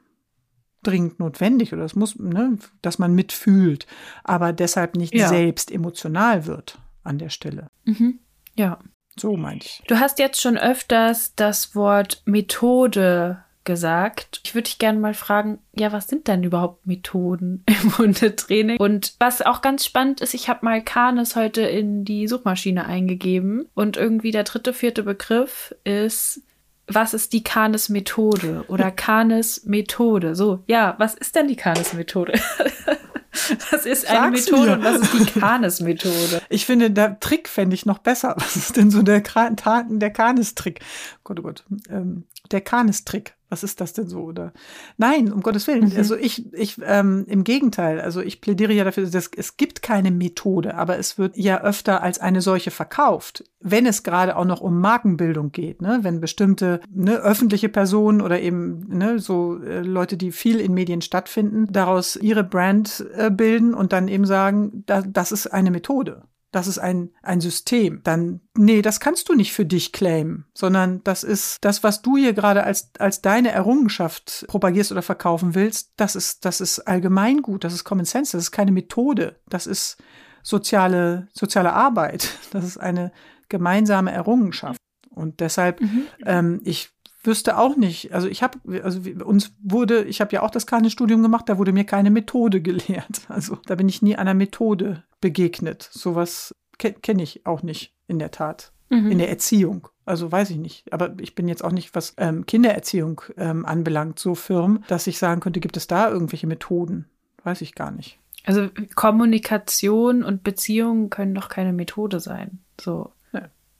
[0.82, 3.86] dringend notwendig oder es muss, ne, dass man mitfühlt,
[4.24, 5.28] aber deshalb nicht ja.
[5.28, 7.70] selbst emotional wird an der Stelle.
[7.84, 8.20] Mhm.
[8.54, 8.78] Ja.
[9.18, 9.82] So meinte ich.
[9.88, 14.40] Du hast jetzt schon öfters das Wort Methode gesagt.
[14.44, 18.78] Ich würde dich gerne mal fragen, ja, was sind denn überhaupt Methoden im Hundetraining?
[18.78, 23.68] Und was auch ganz spannend ist, ich habe mal Canis heute in die Suchmaschine eingegeben
[23.74, 26.40] und irgendwie der dritte, vierte Begriff ist
[26.88, 30.36] was ist die Canis-Methode oder Canis-Methode?
[30.36, 32.34] So, ja, was ist denn die Canis-Methode?
[33.70, 34.72] Was ist eine Sag's Methode mir.
[34.76, 36.42] und was ist die Canis-Methode?
[36.48, 38.34] Ich finde, der Trick fände ich noch besser.
[38.38, 40.80] Was ist denn so der, der Canis-Trick?
[41.22, 41.64] Gott, oh Gott.
[41.90, 43.34] Ähm, der Canis-Trick.
[43.48, 44.22] Was ist das denn so?
[44.22, 44.52] Oder
[44.96, 45.90] nein, um Gottes Willen.
[45.90, 45.96] Mhm.
[45.96, 50.10] Also ich, ich, ähm, im Gegenteil, also ich plädiere ja dafür, dass es gibt keine
[50.10, 53.44] Methode, aber es wird ja öfter als eine solche verkauft.
[53.60, 56.00] Wenn es gerade auch noch um Markenbildung geht, ne?
[56.02, 61.00] wenn bestimmte ne, öffentliche Personen oder eben ne, so äh, Leute, die viel in Medien
[61.00, 66.22] stattfinden, daraus ihre Brand äh, bilden und dann eben sagen, da, das ist eine Methode
[66.56, 71.04] das ist ein, ein System, dann, nee, das kannst du nicht für dich claimen, sondern
[71.04, 75.92] das ist das, was du hier gerade als, als deine Errungenschaft propagierst oder verkaufen willst,
[75.98, 79.98] das ist, das ist Allgemeingut, das ist Common Sense, das ist keine Methode, das ist
[80.42, 83.12] soziale, soziale Arbeit, das ist eine
[83.50, 84.78] gemeinsame Errungenschaft.
[85.10, 86.06] Und deshalb, mhm.
[86.24, 86.90] ähm, ich
[87.26, 91.22] wüsste auch nicht, also ich habe, also uns wurde, ich habe ja auch das Studium
[91.22, 93.22] gemacht, da wurde mir keine Methode gelehrt.
[93.28, 95.88] Also da bin ich nie einer Methode begegnet.
[95.90, 98.72] Sowas ke kenne ich auch nicht in der Tat.
[98.88, 99.10] Mhm.
[99.10, 99.88] In der Erziehung.
[100.04, 100.92] Also weiß ich nicht.
[100.92, 105.18] Aber ich bin jetzt auch nicht, was ähm, Kindererziehung ähm, anbelangt, so firm, dass ich
[105.18, 107.06] sagen könnte, gibt es da irgendwelche Methoden?
[107.42, 108.20] Weiß ich gar nicht.
[108.44, 112.60] Also Kommunikation und Beziehungen können doch keine Methode sein.
[112.80, 113.10] So.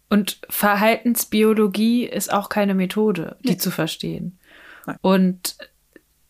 [0.08, 3.56] Und Verhaltensbiologie ist auch keine Methode, die nee.
[3.56, 4.38] zu verstehen.
[4.86, 4.96] Nein.
[5.00, 5.56] Und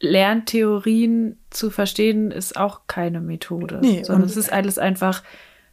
[0.01, 5.23] Lerntheorien zu verstehen ist auch keine Methode, nee, sondern es ist alles einfach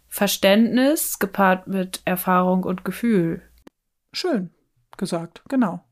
[0.07, 3.41] Verständnis gepaart mit Erfahrung und Gefühl.
[4.13, 4.51] Schön
[4.97, 5.83] gesagt, genau.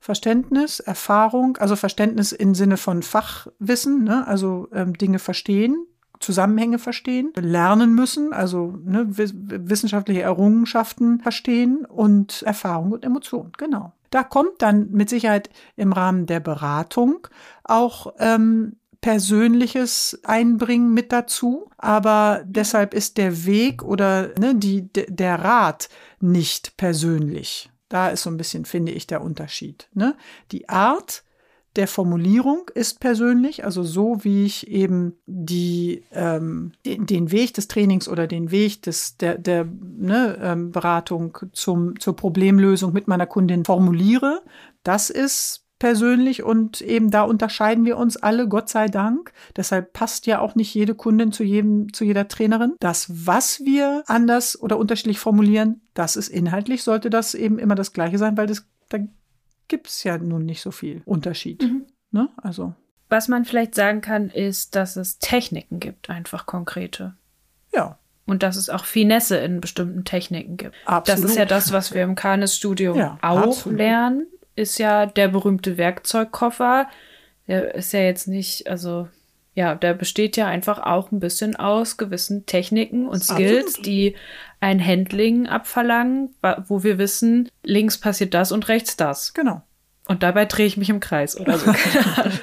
[0.00, 4.26] Verständnis, Erfahrung, also Verständnis im Sinne von Fachwissen, ne?
[4.26, 5.86] also ähm, Dinge verstehen,
[6.22, 13.52] Zusammenhänge verstehen, lernen müssen, also ne, wissenschaftliche Errungenschaften verstehen und Erfahrung und Emotion.
[13.58, 13.92] Genau.
[14.10, 17.28] Da kommt dann mit Sicherheit im Rahmen der Beratung
[17.64, 25.40] auch ähm, Persönliches einbringen mit dazu, aber deshalb ist der Weg oder ne, die, der
[25.40, 25.88] Rat
[26.20, 27.68] nicht persönlich.
[27.88, 29.88] Da ist so ein bisschen, finde ich, der Unterschied.
[29.92, 30.14] Ne?
[30.52, 31.24] Die Art,
[31.76, 37.68] der Formulierung ist persönlich, also so wie ich eben die, ähm, den, den Weg des
[37.68, 43.26] Trainings oder den Weg des, der, der ne, ähm, Beratung zum, zur Problemlösung mit meiner
[43.26, 44.42] Kundin formuliere,
[44.82, 49.32] das ist persönlich und eben da unterscheiden wir uns alle, Gott sei Dank.
[49.56, 52.74] Deshalb passt ja auch nicht jede Kundin zu jedem, zu jeder Trainerin.
[52.78, 57.92] Das, was wir anders oder unterschiedlich formulieren, das ist inhaltlich, sollte das eben immer das
[57.92, 58.98] Gleiche sein, weil das, da
[59.72, 61.62] gibt es ja nun nicht so viel Unterschied.
[61.62, 61.86] Mhm.
[62.10, 62.28] Ne?
[62.36, 62.74] Also.
[63.08, 67.14] Was man vielleicht sagen kann, ist, dass es Techniken gibt, einfach konkrete.
[67.72, 67.98] Ja.
[68.26, 70.76] Und dass es auch Finesse in bestimmten Techniken gibt.
[70.84, 71.24] Absolut.
[71.24, 73.78] Das ist ja das, was wir im Kanes-Studium ja, auch absolut.
[73.78, 76.86] lernen ist ja der berühmte Werkzeugkoffer.
[77.48, 79.08] Der ist ja jetzt nicht, also
[79.54, 83.86] ja, der besteht ja einfach auch ein bisschen aus gewissen Techniken und Skills, Absolut.
[83.86, 84.16] die
[84.60, 86.34] ein Handling abverlangen,
[86.68, 89.34] wo wir wissen, links passiert das und rechts das.
[89.34, 89.62] Genau.
[90.08, 91.72] Und dabei drehe ich mich im Kreis oder so.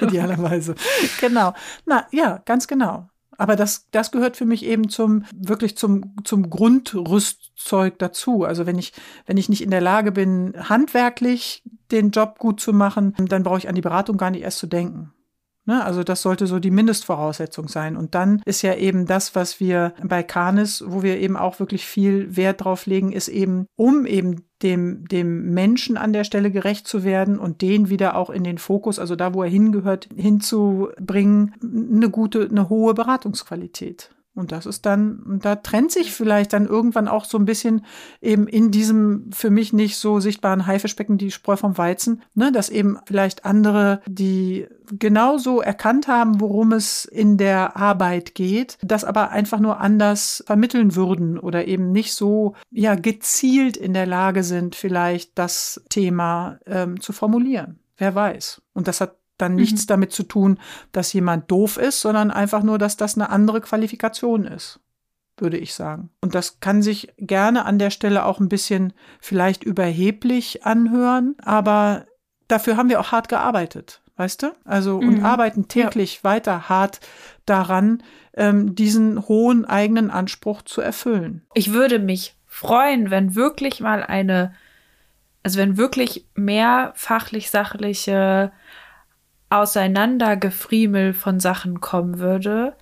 [0.06, 0.74] Idealerweise.
[1.20, 1.52] Genau.
[1.84, 3.08] Na ja, ganz genau.
[3.36, 8.44] Aber das, das gehört für mich eben zum, wirklich zum, zum Grundrüstzeug dazu.
[8.44, 8.92] Also wenn ich,
[9.26, 13.58] wenn ich nicht in der Lage bin, handwerklich den Job gut zu machen, dann brauche
[13.58, 15.12] ich an die Beratung gar nicht erst zu denken.
[15.70, 15.84] Ne?
[15.84, 17.96] Also das sollte so die Mindestvoraussetzung sein.
[17.96, 21.86] Und dann ist ja eben das, was wir bei Canis, wo wir eben auch wirklich
[21.86, 26.88] viel Wert drauf legen, ist eben, um eben dem, dem Menschen an der Stelle gerecht
[26.88, 31.54] zu werden und den wieder auch in den Fokus, also da, wo er hingehört, hinzubringen,
[31.62, 34.10] eine gute, eine hohe Beratungsqualität.
[34.34, 37.84] Und das ist dann, da trennt sich vielleicht dann irgendwann auch so ein bisschen
[38.20, 42.70] eben in diesem für mich nicht so sichtbaren Haifischbecken die Spreu vom Weizen, ne, dass
[42.70, 49.30] eben vielleicht andere, die genauso erkannt haben, worum es in der Arbeit geht, das aber
[49.30, 54.76] einfach nur anders vermitteln würden oder eben nicht so, ja, gezielt in der Lage sind,
[54.76, 57.80] vielleicht das Thema ähm, zu formulieren.
[57.96, 58.62] Wer weiß.
[58.72, 59.86] Und das hat dann nichts mhm.
[59.88, 60.58] damit zu tun,
[60.92, 64.80] dass jemand doof ist, sondern einfach nur, dass das eine andere Qualifikation ist,
[65.36, 66.10] würde ich sagen.
[66.20, 72.06] Und das kann sich gerne an der Stelle auch ein bisschen vielleicht überheblich anhören, aber
[72.48, 74.52] dafür haben wir auch hart gearbeitet, weißt du?
[74.64, 75.08] Also mhm.
[75.08, 76.24] und arbeiten täglich ja.
[76.24, 77.00] weiter hart
[77.46, 78.02] daran,
[78.34, 81.42] ähm, diesen hohen eigenen Anspruch zu erfüllen.
[81.54, 84.54] Ich würde mich freuen, wenn wirklich mal eine,
[85.42, 88.52] also wenn wirklich mehr fachlich sachliche
[89.50, 92.74] Auseinandergefriemel von Sachen kommen würde.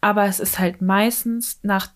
[0.00, 1.88] Aber es ist halt meistens nach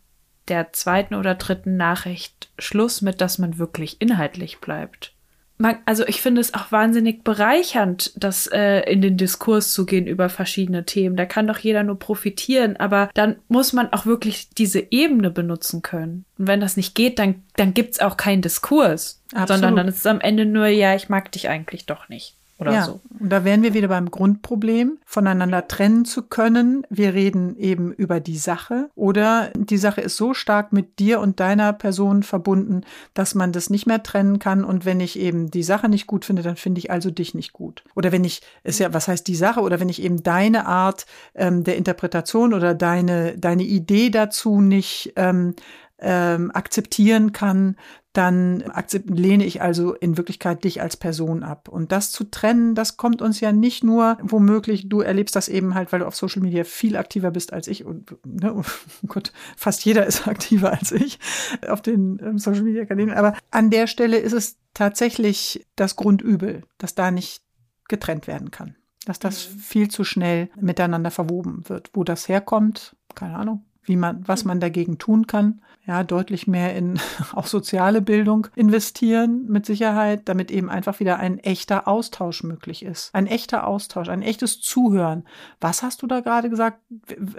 [0.49, 5.12] der zweiten oder dritten Nachricht Schluss mit, dass man wirklich inhaltlich bleibt.
[5.59, 10.09] Man, also ich finde es auch wahnsinnig bereichernd, das äh, in den Diskurs zu gehen
[10.09, 11.14] über verschiedene Themen.
[11.14, 15.83] Da kann doch jeder nur profitieren, aber dann muss man auch wirklich diese Ebene benutzen
[15.83, 16.24] können.
[16.39, 19.49] Und wenn das nicht geht, dann, dann gibt's auch keinen Diskurs, Absolut.
[19.49, 22.73] sondern dann ist es am Ende nur, ja, ich mag dich eigentlich doch nicht oder
[22.73, 23.01] ja, so.
[23.21, 26.87] Und da wären wir wieder beim Grundproblem, voneinander trennen zu können.
[26.89, 31.39] Wir reden eben über die Sache oder die Sache ist so stark mit dir und
[31.41, 32.83] deiner Person verbunden,
[33.15, 34.65] dass man das nicht mehr trennen kann.
[34.65, 37.53] Und wenn ich eben die Sache nicht gut finde, dann finde ich also dich nicht
[37.53, 37.85] gut.
[37.95, 39.61] Oder wenn ich, ist ja, was heißt die Sache?
[39.61, 45.13] Oder wenn ich eben deine Art ähm, der Interpretation oder deine, deine Idee dazu nicht
[45.17, 45.55] ähm,
[46.03, 47.77] ähm, akzeptieren kann,
[48.13, 48.63] dann
[49.07, 51.69] lehne ich also in Wirklichkeit dich als Person ab.
[51.69, 55.75] Und das zu trennen, das kommt uns ja nicht nur womöglich, du erlebst das eben
[55.75, 57.85] halt, weil du auf Social Media viel aktiver bist als ich.
[57.85, 58.65] Und ne, oh
[59.07, 61.19] Gott, fast jeder ist aktiver als ich
[61.67, 63.13] auf den ähm, Social Media Kanälen.
[63.13, 67.43] Aber an der Stelle ist es tatsächlich das Grundübel, dass da nicht
[67.89, 68.77] getrennt werden kann.
[69.07, 69.59] Dass das mhm.
[69.59, 71.91] viel zu schnell miteinander verwoben wird.
[71.95, 75.61] Wo das herkommt, keine Ahnung wie man, was man dagegen tun kann.
[75.85, 77.01] Ja, deutlich mehr in
[77.35, 83.14] auch soziale Bildung investieren, mit Sicherheit, damit eben einfach wieder ein echter Austausch möglich ist.
[83.14, 85.24] Ein echter Austausch, ein echtes Zuhören.
[85.61, 86.78] Was hast du da gerade gesagt?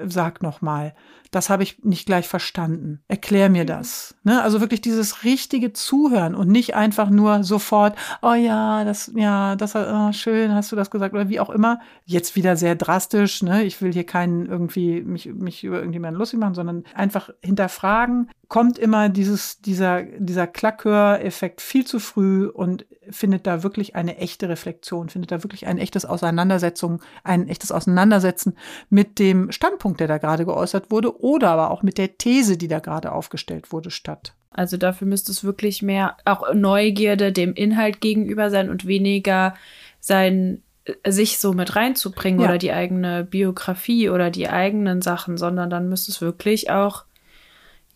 [0.06, 0.94] Sag noch mal.
[1.34, 3.02] Das habe ich nicht gleich verstanden.
[3.08, 4.14] Erklär mir das.
[4.24, 4.44] Ne?
[4.44, 9.76] Also wirklich dieses richtige Zuhören und nicht einfach nur sofort, oh ja, das, ja, das,
[9.76, 11.80] oh, schön, hast du das gesagt oder wie auch immer.
[12.06, 13.42] Jetzt wieder sehr drastisch.
[13.42, 13.64] Ne?
[13.64, 18.78] Ich will hier keinen irgendwie mich, mich über irgendjemanden lustig machen, sondern einfach hinterfragen, kommt
[18.78, 25.10] immer dieses, dieser, dieser Klackhöreffekt viel zu früh und findet da wirklich eine echte Reflexion,
[25.10, 28.56] findet da wirklich ein echtes Auseinandersetzung, ein echtes Auseinandersetzen
[28.90, 32.68] mit dem Standpunkt, der da gerade geäußert wurde oder aber auch mit der These, die
[32.68, 34.36] da gerade aufgestellt wurde, statt.
[34.52, 39.56] Also dafür müsste es wirklich mehr auch Neugierde dem Inhalt gegenüber sein und weniger
[40.00, 40.62] sein
[41.08, 42.48] sich so mit reinzubringen ja.
[42.48, 47.06] oder die eigene Biografie oder die eigenen Sachen, sondern dann müsste es wirklich auch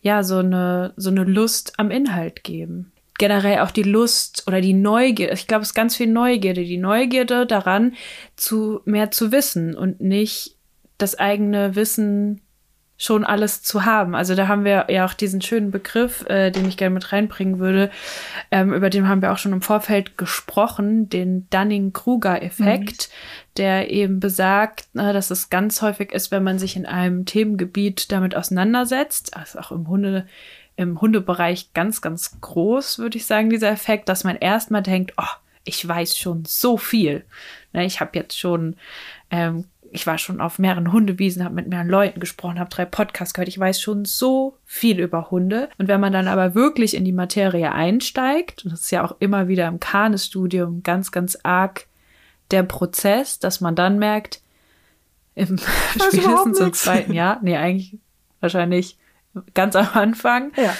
[0.00, 2.92] ja so eine so eine Lust am Inhalt geben.
[3.18, 5.34] generell auch die Lust oder die Neugierde.
[5.34, 6.64] Ich glaube, es ist ganz viel Neugierde.
[6.64, 7.94] Die Neugierde daran,
[8.36, 10.56] zu mehr zu wissen und nicht
[10.98, 12.40] das eigene Wissen
[13.00, 14.16] schon alles zu haben.
[14.16, 17.60] Also da haben wir ja auch diesen schönen Begriff, äh, den ich gerne mit reinbringen
[17.60, 17.90] würde,
[18.50, 23.54] ähm, über den haben wir auch schon im Vorfeld gesprochen, den Dunning-Kruger-Effekt, mhm.
[23.56, 28.10] der eben besagt, na, dass es ganz häufig ist, wenn man sich in einem Themengebiet
[28.10, 30.26] damit auseinandersetzt, also auch im Hunde
[30.74, 35.24] im Hundebereich ganz, ganz groß, würde ich sagen, dieser Effekt, dass man erstmal denkt, oh,
[35.64, 37.24] ich weiß schon so viel.
[37.72, 38.76] Ne, ich habe jetzt schon
[39.30, 43.34] ähm, ich war schon auf mehreren Hundewiesen, habe mit mehreren Leuten gesprochen, habe drei Podcasts
[43.34, 43.48] gehört.
[43.48, 45.68] Ich weiß schon so viel über Hunde.
[45.78, 49.16] Und wenn man dann aber wirklich in die Materie einsteigt, und das ist ja auch
[49.20, 51.86] immer wieder im Kanes-Studium ganz, ganz arg
[52.50, 54.40] der Prozess, dass man dann merkt,
[55.34, 55.58] im
[55.94, 57.98] spätestens im zweiten Jahr, nee, eigentlich
[58.40, 58.98] wahrscheinlich
[59.54, 60.74] ganz am Anfang, ja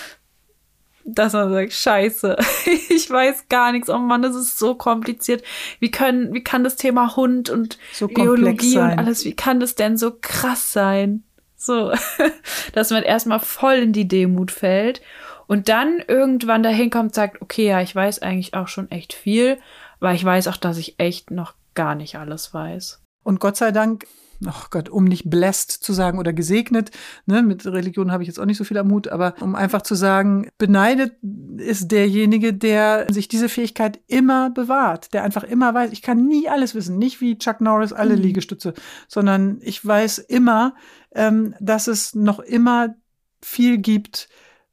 [1.15, 2.37] dass man sagt, scheiße,
[2.91, 3.89] ich weiß gar nichts.
[3.89, 5.43] Oh Mann, das ist so kompliziert.
[5.81, 8.93] Wie können, wie kann das Thema Hund und so Biologie sein.
[8.93, 11.25] und alles, wie kann das denn so krass sein?
[11.57, 11.93] So,
[12.73, 15.01] dass man erstmal voll in die Demut fällt
[15.47, 19.59] und dann irgendwann dahin kommt, sagt, okay, ja, ich weiß eigentlich auch schon echt viel,
[19.99, 23.03] weil ich weiß auch, dass ich echt noch gar nicht alles weiß.
[23.25, 24.07] Und Gott sei Dank
[24.47, 26.91] oh Gott, um nicht blessed zu sagen oder gesegnet,
[27.26, 29.82] ne, mit Religion habe ich jetzt auch nicht so viel am Hut, aber um einfach
[29.82, 31.14] zu sagen, beneidet
[31.57, 36.49] ist derjenige, der sich diese Fähigkeit immer bewahrt, der einfach immer weiß, ich kann nie
[36.49, 38.22] alles wissen, nicht wie Chuck Norris alle mhm.
[38.22, 38.74] Liegestütze,
[39.09, 40.74] sondern ich weiß immer,
[41.14, 42.95] ähm, dass es noch immer
[43.43, 44.28] viel gibt,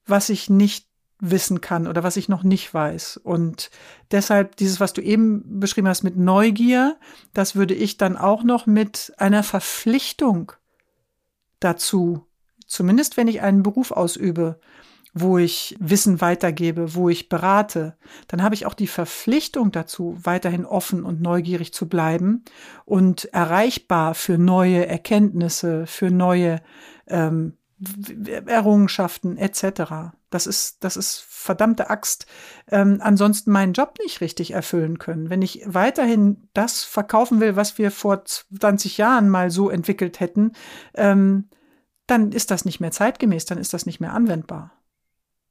[0.05, 0.84] was ich nicht
[1.19, 3.17] wissen kann oder was ich noch nicht weiß.
[3.17, 3.69] Und
[4.11, 6.97] deshalb dieses, was du eben beschrieben hast mit Neugier,
[7.33, 10.51] das würde ich dann auch noch mit einer Verpflichtung
[11.59, 12.25] dazu,
[12.67, 14.59] zumindest wenn ich einen Beruf ausübe,
[15.17, 17.95] wo ich Wissen weitergebe, wo ich berate,
[18.27, 22.43] dann habe ich auch die Verpflichtung dazu, weiterhin offen und neugierig zu bleiben
[22.83, 26.61] und erreichbar für neue Erkenntnisse, für neue
[27.07, 27.53] ähm,
[28.45, 30.13] Errungenschaften etc.
[30.29, 32.25] Das ist, das ist verdammte Axt.
[32.69, 35.29] Ähm, ansonsten meinen Job nicht richtig erfüllen können.
[35.29, 40.53] Wenn ich weiterhin das verkaufen will, was wir vor 20 Jahren mal so entwickelt hätten,
[40.93, 41.49] ähm,
[42.07, 44.71] dann ist das nicht mehr zeitgemäß, dann ist das nicht mehr anwendbar.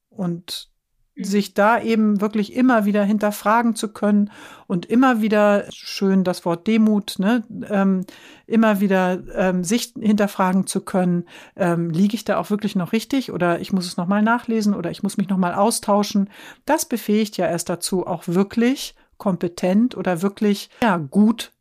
[0.09, 0.71] Und.
[1.17, 4.31] Sich da eben wirklich immer wieder hinterfragen zu können
[4.67, 8.05] und immer wieder, schön das Wort Demut, ne, ähm,
[8.47, 13.31] immer wieder ähm, sich hinterfragen zu können, ähm, liege ich da auch wirklich noch richtig
[13.31, 16.29] oder ich muss es nochmal nachlesen oder ich muss mich nochmal austauschen.
[16.65, 21.53] Das befähigt ja erst dazu, auch wirklich kompetent oder wirklich ja, gut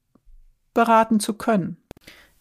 [0.75, 1.77] beraten zu können.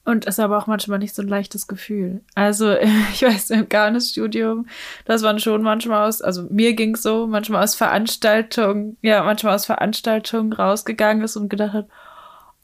[0.06, 2.22] Und ist aber auch manchmal nicht so ein leichtes Gefühl.
[2.36, 2.76] Also,
[3.14, 4.68] ich weiß, im Garnis-Studium,
[5.06, 9.56] das waren schon manchmal aus, also mir ging es so, manchmal aus Veranstaltungen, ja, manchmal
[9.56, 11.88] aus Veranstaltungen rausgegangen ist und gedacht hat,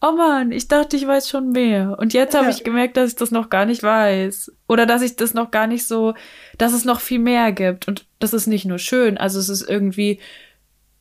[0.02, 1.98] oh Mann, ich dachte, ich weiß schon mehr.
[2.00, 2.52] Und jetzt habe ja.
[2.52, 4.52] ich gemerkt, dass ich das noch gar nicht weiß.
[4.68, 6.14] Oder dass ich das noch gar nicht so,
[6.58, 7.88] dass es noch viel mehr gibt.
[7.88, 10.20] Und das ist nicht nur schön, also es ist irgendwie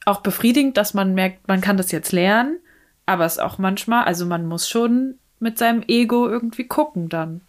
[0.04, 2.58] auch befriedigend, dass man merkt, man kann das jetzt lernen.
[3.06, 7.42] Aber es ist auch manchmal, also man muss schon mit seinem Ego irgendwie gucken dann.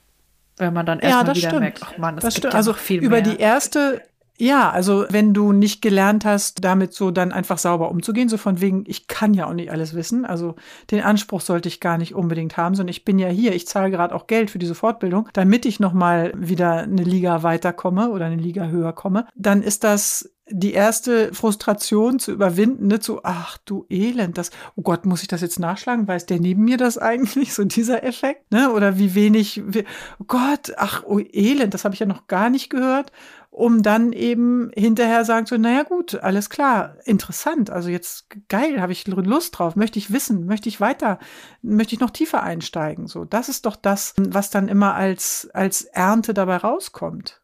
[0.58, 1.62] Wenn man dann erstmal ja, wieder stimmt.
[1.62, 2.54] merkt, ach man, das, das gibt stimmt.
[2.54, 3.34] Ja also viel über mehr.
[3.34, 4.02] die erste
[4.40, 8.62] ja, also wenn du nicht gelernt hast, damit so dann einfach sauber umzugehen, so von
[8.62, 10.26] wegen, ich kann ja auch nicht alles wissen.
[10.26, 10.56] Also
[10.92, 13.92] den Anspruch sollte ich gar nicht unbedingt haben, sondern ich bin ja hier, ich zahle
[13.92, 18.38] gerade auch Geld für diese Fortbildung, damit ich nochmal wieder eine Liga weiterkomme oder eine
[18.38, 19.28] Liga höher komme.
[19.36, 24.82] Dann ist das die erste Frustration zu überwinden, ne, zu, ach du Elend, das, oh
[24.82, 26.08] Gott, muss ich das jetzt nachschlagen?
[26.08, 27.54] Weiß der neben mir das eigentlich?
[27.54, 28.72] So dieser Effekt, ne?
[28.72, 29.84] Oder wie wenig, wie,
[30.20, 33.12] oh Gott, ach, oh Elend, das habe ich ja noch gar nicht gehört,
[33.50, 38.92] um dann eben hinterher sagen zu, naja gut, alles klar, interessant, also jetzt geil, habe
[38.92, 41.20] ich Lust drauf, möchte ich wissen, möchte ich weiter,
[41.62, 43.26] möchte ich noch tiefer einsteigen, so.
[43.26, 47.42] Das ist doch das, was dann immer als, als Ernte dabei rauskommt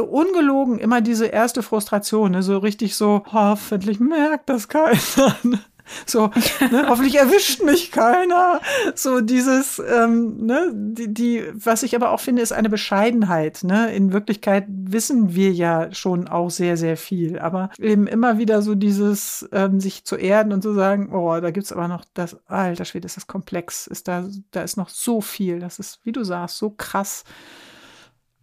[0.00, 2.42] ungelogen immer diese erste Frustration, ne?
[2.42, 5.60] so richtig so, hoffentlich merkt das keiner.
[6.06, 6.30] So,
[6.70, 8.60] ne, hoffentlich erwischt mich keiner.
[8.94, 13.64] So dieses, ähm, ne, die, die, was ich aber auch finde, ist eine Bescheidenheit.
[13.64, 13.94] Ne?
[13.94, 17.38] In Wirklichkeit wissen wir ja schon auch sehr, sehr viel.
[17.38, 21.50] Aber eben immer wieder so dieses, ähm, sich zu erden und zu sagen, oh, da
[21.50, 25.20] gibt's aber noch das, alter Schwede, ist das komplex, ist da, da ist noch so
[25.20, 25.60] viel.
[25.60, 27.24] Das ist, wie du sagst, so krass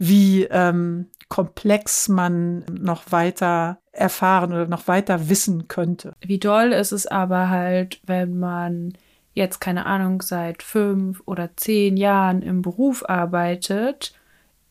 [0.03, 6.15] wie ähm, komplex man noch weiter erfahren oder noch weiter wissen könnte.
[6.21, 8.93] Wie doll ist es aber halt, wenn man
[9.35, 14.15] jetzt keine Ahnung seit fünf oder zehn Jahren im Beruf arbeitet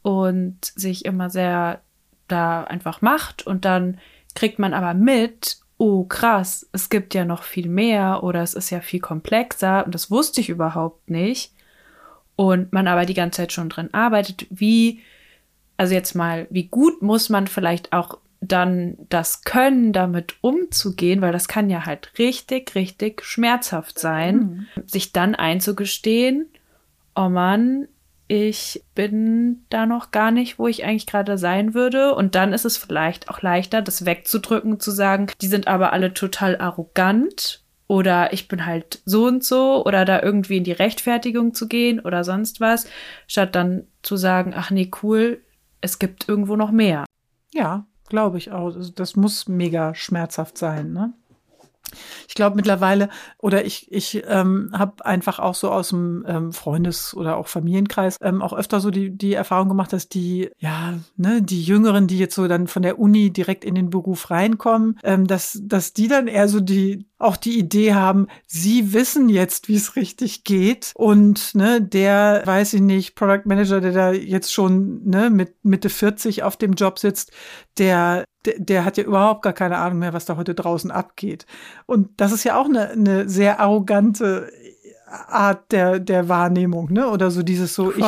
[0.03, 1.81] und sich immer sehr
[2.27, 3.99] da einfach macht und dann
[4.35, 8.71] kriegt man aber mit oh krass, es gibt ja noch viel mehr oder es ist
[8.71, 11.55] ja viel komplexer und das wusste ich überhaupt nicht.
[12.35, 15.03] Und man aber die ganze Zeit schon drin arbeitet, wie,
[15.81, 21.33] also jetzt mal, wie gut muss man vielleicht auch dann das können, damit umzugehen, weil
[21.33, 24.37] das kann ja halt richtig, richtig schmerzhaft sein,
[24.75, 24.83] mhm.
[24.87, 26.51] sich dann einzugestehen,
[27.17, 27.89] oh Mann,
[28.29, 32.15] ich bin da noch gar nicht, wo ich eigentlich gerade sein würde.
[32.15, 36.13] Und dann ist es vielleicht auch leichter, das wegzudrücken, zu sagen, die sind aber alle
[36.13, 41.55] total arrogant oder ich bin halt so und so oder da irgendwie in die Rechtfertigung
[41.55, 42.87] zu gehen oder sonst was,
[43.27, 45.41] statt dann zu sagen, ach nee, cool,
[45.81, 47.05] es gibt irgendwo noch mehr.
[47.53, 48.75] Ja, glaube ich auch.
[48.95, 51.13] Das muss mega schmerzhaft sein, ne?
[52.29, 57.15] Ich glaube mittlerweile, oder ich, ich ähm, habe einfach auch so aus dem ähm, Freundes-
[57.15, 61.43] oder auch Familienkreis ähm, auch öfter so die, die Erfahrung gemacht, dass die, ja, ne,
[61.43, 65.27] die Jüngeren, die jetzt so dann von der Uni direkt in den Beruf reinkommen, ähm,
[65.27, 69.77] dass, dass die dann eher so die, auch die Idee haben, sie wissen jetzt, wie
[69.77, 70.93] es richtig geht.
[70.95, 75.91] Und ne, der, weiß ich nicht, Product Manager, der da jetzt schon ne, mit Mitte
[75.91, 77.33] 40 auf dem Job sitzt,
[77.79, 81.47] der der, der hat ja überhaupt gar keine Ahnung mehr, was da heute draußen abgeht.
[81.87, 84.51] Und das ist ja auch eine, eine sehr arrogante
[85.07, 87.09] Art der, der Wahrnehmung, ne?
[87.09, 88.05] Oder so dieses so, ich,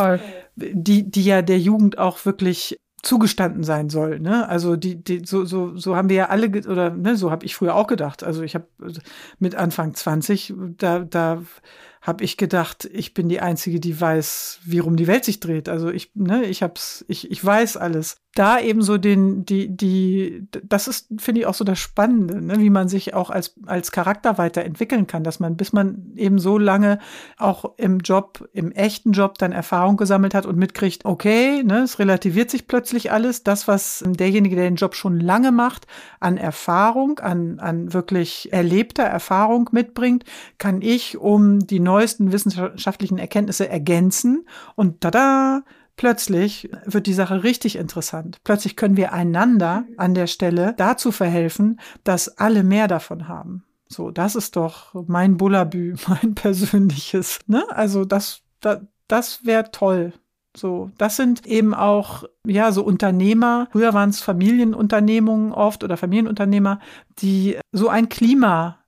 [0.56, 4.48] die, die ja der Jugend auch wirklich zugestanden sein soll, ne?
[4.48, 7.56] Also die, die so so so haben wir ja alle oder ne, so habe ich
[7.56, 8.22] früher auch gedacht.
[8.22, 8.68] Also ich habe
[9.40, 11.42] mit Anfang 20 da da
[12.00, 15.68] habe ich gedacht, ich bin die einzige, die weiß, wie rum die Welt sich dreht.
[15.68, 20.46] Also ich ne, ich hab's ich ich weiß alles da eben so den, die, die,
[20.62, 22.58] das ist, finde ich, auch so das Spannende, ne?
[22.58, 26.56] wie man sich auch als, als Charakter weiterentwickeln kann, dass man, bis man eben so
[26.56, 26.98] lange
[27.36, 31.98] auch im Job, im echten Job dann Erfahrung gesammelt hat und mitkriegt, okay, ne, es
[31.98, 33.42] relativiert sich plötzlich alles.
[33.42, 35.86] Das, was derjenige, der den Job schon lange macht,
[36.18, 40.24] an Erfahrung, an, an wirklich erlebter Erfahrung mitbringt,
[40.56, 45.64] kann ich um die neuesten wissenschaftlichen Erkenntnisse ergänzen und tada,
[45.96, 48.38] plötzlich wird die Sache richtig interessant.
[48.44, 53.64] Plötzlich können wir einander an der Stelle dazu verhelfen, dass alle mehr davon haben.
[53.88, 57.38] So, das ist doch mein Bullabü, mein persönliches.
[57.46, 57.64] Ne?
[57.70, 60.12] Also das, das, das wäre toll.
[60.54, 63.68] So, das sind eben auch, ja, so Unternehmer.
[63.72, 66.78] Früher waren es Familienunternehmungen oft oder Familienunternehmer,
[67.18, 68.78] die so ein Klima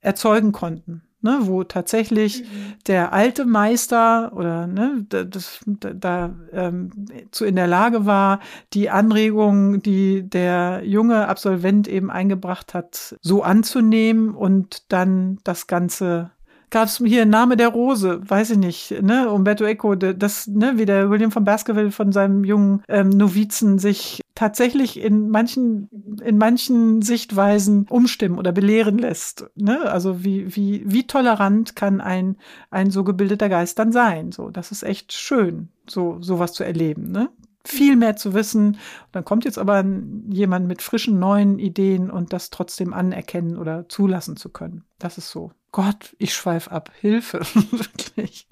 [0.00, 2.74] erzeugen konnten ne, wo tatsächlich mhm.
[2.86, 6.90] der alte Meister oder ne, das, da, da ähm,
[7.32, 8.40] zu in der Lage war,
[8.74, 16.30] die Anregungen, die der junge Absolvent eben eingebracht hat, so anzunehmen und dann das Ganze
[16.74, 20.86] gab es hier Name der Rose, weiß ich nicht, ne, Umberto Eco, das, ne, wie
[20.86, 25.88] der William von Baskerville von seinem jungen ähm, Novizen sich tatsächlich in manchen,
[26.24, 29.46] in manchen Sichtweisen umstimmen oder belehren lässt.
[29.54, 29.82] Ne?
[29.82, 32.38] Also wie, wie, wie tolerant kann ein,
[32.72, 34.32] ein so gebildeter Geist dann sein?
[34.32, 37.30] So, das ist echt schön, so, sowas zu erleben, ne?
[37.66, 38.78] Viel mehr zu wissen.
[39.12, 39.82] Dann kommt jetzt aber
[40.28, 44.84] jemand mit frischen neuen Ideen und das trotzdem anerkennen oder zulassen zu können.
[44.98, 45.52] Das ist so.
[45.74, 46.90] Gott, ich schweif ab.
[47.00, 47.40] Hilfe.
[47.72, 48.46] Wirklich.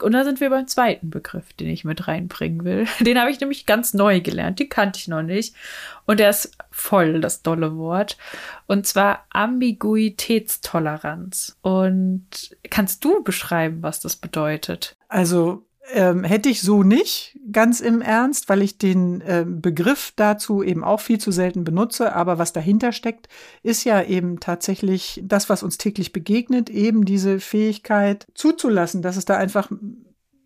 [0.00, 2.86] Und da sind wir beim zweiten Begriff, den ich mit reinbringen will.
[3.00, 4.60] Den habe ich nämlich ganz neu gelernt.
[4.60, 5.56] Den kannte ich noch nicht.
[6.06, 8.16] Und der ist voll das dolle Wort.
[8.68, 11.58] Und zwar Ambiguitätstoleranz.
[11.62, 14.94] Und kannst du beschreiben, was das bedeutet?
[15.08, 20.62] Also ähm, hätte ich so nicht, ganz im Ernst, weil ich den äh, Begriff dazu
[20.62, 22.14] eben auch viel zu selten benutze.
[22.14, 23.28] Aber was dahinter steckt,
[23.62, 29.24] ist ja eben tatsächlich das, was uns täglich begegnet, eben diese Fähigkeit zuzulassen, dass es
[29.24, 29.70] da einfach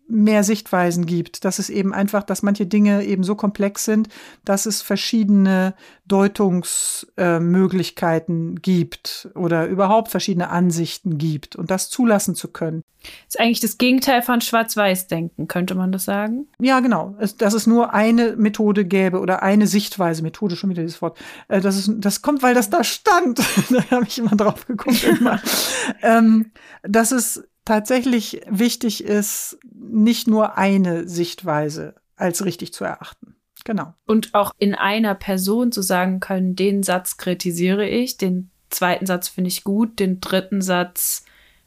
[0.07, 4.09] mehr Sichtweisen gibt, dass es eben einfach, dass manche Dinge eben so komplex sind,
[4.45, 12.47] dass es verschiedene Deutungsmöglichkeiten äh, gibt oder überhaupt verschiedene Ansichten gibt und das zulassen zu
[12.47, 12.83] können.
[13.01, 16.47] Das ist eigentlich das Gegenteil von Schwarz-Weiß-Denken, könnte man das sagen?
[16.59, 17.15] Ja, genau.
[17.37, 21.17] Dass es nur eine Methode gäbe oder eine Sichtweise, Methode schon wieder dieses Wort.
[21.47, 23.39] Äh, das, ist, das kommt, weil das da stand.
[23.69, 25.05] da habe ich immer drauf geguckt.
[26.01, 26.51] ähm,
[26.83, 33.35] dass es tatsächlich wichtig ist, nicht nur eine Sichtweise als richtig zu erachten.
[33.65, 33.93] Genau.
[34.05, 39.27] Und auch in einer Person zu sagen können, den Satz kritisiere ich, den zweiten Satz
[39.27, 41.25] finde ich gut, den dritten Satz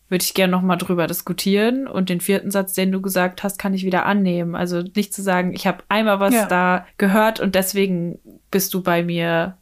[0.09, 3.59] würde ich gerne noch mal drüber diskutieren und den vierten Satz, den du gesagt hast,
[3.59, 4.55] kann ich wieder annehmen.
[4.55, 6.47] Also nicht zu sagen, ich habe einmal was ja.
[6.47, 8.19] da gehört und deswegen
[8.51, 9.59] bist du bei mir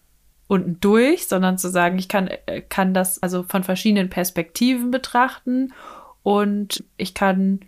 [0.47, 5.73] unten durch, sondern zu sagen, ich kann äh, kann das also von verschiedenen Perspektiven betrachten
[6.29, 7.61] und ich kann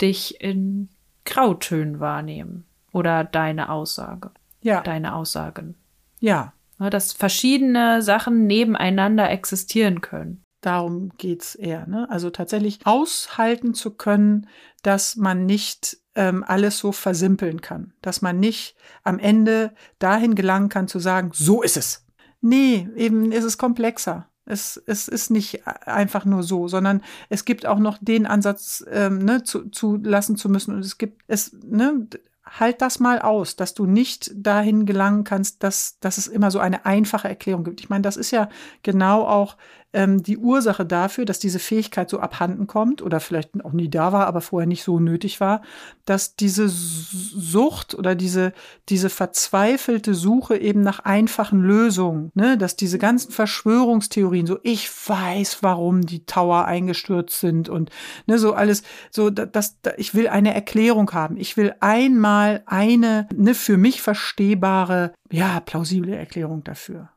[0.00, 0.88] dich in
[1.24, 4.30] Grautönen wahrnehmen oder deine Aussage.
[4.60, 4.82] Ja.
[4.82, 5.74] Deine Aussagen.
[6.20, 10.44] Ja, Ne, dass verschiedene Sachen nebeneinander existieren können.
[10.60, 11.86] Darum geht's eher.
[11.86, 12.08] Ne?
[12.10, 14.48] Also tatsächlich aushalten zu können,
[14.82, 17.92] dass man nicht ähm, alles so versimpeln kann.
[18.00, 22.06] Dass man nicht am Ende dahin gelangen kann zu sagen, so ist es.
[22.40, 24.28] Nee, eben ist es komplexer.
[24.48, 29.18] Es, es ist nicht einfach nur so, sondern es gibt auch noch den Ansatz, ähm,
[29.18, 30.74] ne, zu, zu lassen zu müssen.
[30.74, 32.08] Und es gibt es, ne,
[32.44, 36.58] halt das mal aus, dass du nicht dahin gelangen kannst, dass, dass es immer so
[36.58, 37.80] eine einfache Erklärung gibt.
[37.80, 38.48] Ich meine, das ist ja
[38.82, 39.56] genau auch
[39.92, 44.12] ähm, die Ursache dafür, dass diese Fähigkeit so abhanden kommt oder vielleicht auch nie da
[44.12, 45.62] war, aber vorher nicht so nötig war,
[46.04, 48.52] dass diese Sucht oder diese,
[48.90, 55.62] diese verzweifelte Suche eben nach einfachen Lösungen, ne, dass diese ganzen Verschwörungstheorien, so ich weiß,
[55.62, 57.90] warum die Tower eingestürzt sind und
[58.26, 61.38] ne, so alles, so dass, dass ich will eine Erklärung haben.
[61.38, 67.08] Ich will einmal eine ne, für mich verstehbare, ja, plausible Erklärung dafür.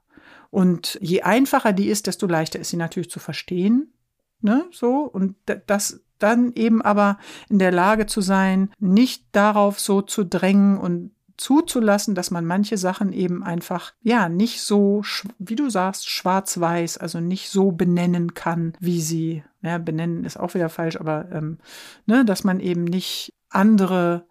[0.52, 3.94] Und je einfacher die ist, desto leichter ist sie natürlich zu verstehen.
[4.42, 5.00] Ne, so.
[5.04, 5.36] Und
[5.68, 7.18] das dann eben aber
[7.50, 12.78] in der Lage zu sein, nicht darauf so zu drängen und zuzulassen, dass man manche
[12.78, 15.02] Sachen eben einfach, ja, nicht so,
[15.40, 20.54] wie du sagst, schwarz-weiß, also nicht so benennen kann, wie sie, ja, benennen ist auch
[20.54, 21.58] wieder falsch, aber, ähm,
[22.06, 24.28] ne, dass man eben nicht andere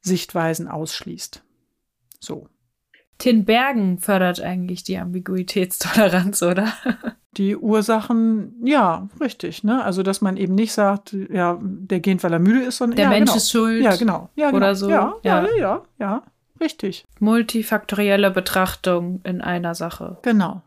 [0.00, 1.44] Sichtweisen ausschließt.
[2.18, 2.48] So.
[3.22, 6.72] Tin Bergen fördert eigentlich die Ambiguitätstoleranz, oder?
[7.36, 9.82] Die Ursachen, ja, richtig, ne?
[9.84, 13.04] Also, dass man eben nicht sagt, ja, der geht, weil er müde ist, sondern der
[13.04, 13.36] ja, Mensch genau.
[13.36, 13.82] ist schuld.
[13.82, 14.28] Ja, genau.
[14.34, 14.56] Ja, genau.
[14.56, 14.90] Oder so.
[14.90, 16.22] Ja, ja, ja, ja, ja,
[16.60, 17.06] richtig.
[17.20, 20.18] Multifaktorielle Betrachtung in einer Sache.
[20.22, 20.60] Genau.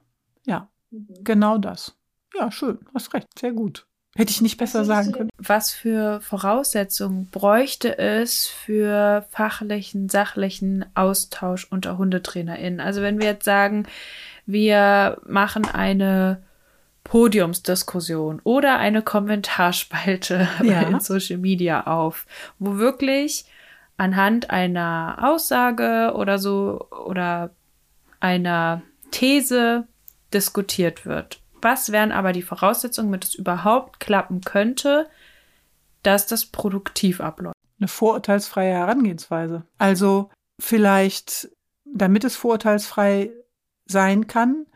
[0.48, 1.98] Ja, genau das.
[2.40, 2.80] Ja, schön.
[2.94, 3.28] Hast recht.
[3.38, 3.86] Sehr gut.
[4.18, 5.30] Hätte ich nicht besser sagen können.
[5.38, 12.80] Was für Voraussetzungen bräuchte es für fachlichen, sachlichen Austausch unter HundetrainerInnen?
[12.80, 13.86] Also wenn wir jetzt sagen,
[14.46, 16.42] wir machen eine
[17.04, 20.84] Podiumsdiskussion oder eine Kommentarspalte ja.
[20.84, 22.26] in Social Media auf,
[22.58, 23.44] wo wirklich
[23.98, 27.50] anhand einer Aussage oder so oder
[28.22, 29.88] einer These
[30.34, 35.10] diskutiert wird was wären aber die Voraussetzungen, damit es überhaupt klappen könnte,
[36.04, 37.56] dass das produktiv abläuft?
[37.80, 39.64] Eine vorurteilsfreie Herangehensweise.
[39.80, 41.50] Also vielleicht,
[41.84, 43.32] damit es vorurteilsfrei
[43.88, 44.68] sein kann,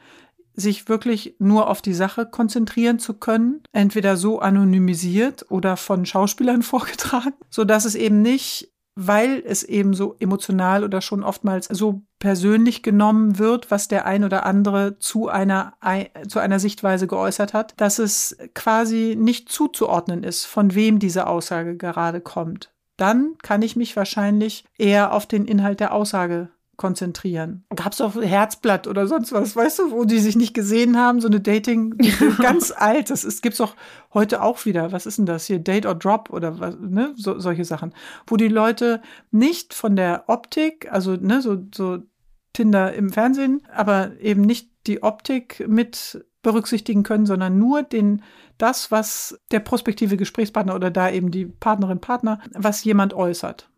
[0.56, 6.64] sich wirklich nur auf die Sache konzentrieren zu können, entweder so anonymisiert oder von Schauspielern
[6.74, 12.02] vorgetragen, so dass es eben nicht weil es eben so emotional oder schon oftmals so
[12.20, 15.78] persönlich genommen wird, was der ein oder andere zu einer,
[16.28, 21.78] zu einer Sichtweise geäußert hat, dass es quasi nicht zuzuordnen ist, von wem diese Aussage
[21.78, 22.74] gerade kommt.
[22.98, 26.50] Dann kann ich mich wahrscheinlich eher auf den Inhalt der Aussage
[26.80, 27.66] konzentrieren.
[27.76, 31.20] Gab es auch Herzblatt oder sonst was, weißt du, wo die sich nicht gesehen haben,
[31.20, 31.96] so eine Dating,
[32.42, 33.76] ganz alt, das ist, gibt's auch
[34.14, 34.94] heute auch wieder.
[34.94, 35.60] Was ist denn das hier?
[35.60, 37.14] Date or Drop oder was, ne?
[37.18, 37.94] So, solche Sachen.
[38.26, 42.00] Wo die Leute nicht von der Optik, also, ne, so, so
[42.54, 48.24] Tinder im Fernsehen, aber eben nicht die Optik mit berücksichtigen können, sondern nur den,
[48.58, 53.70] das, was der prospektive Gesprächspartner oder da eben die Partnerin, Partner, was jemand äußert.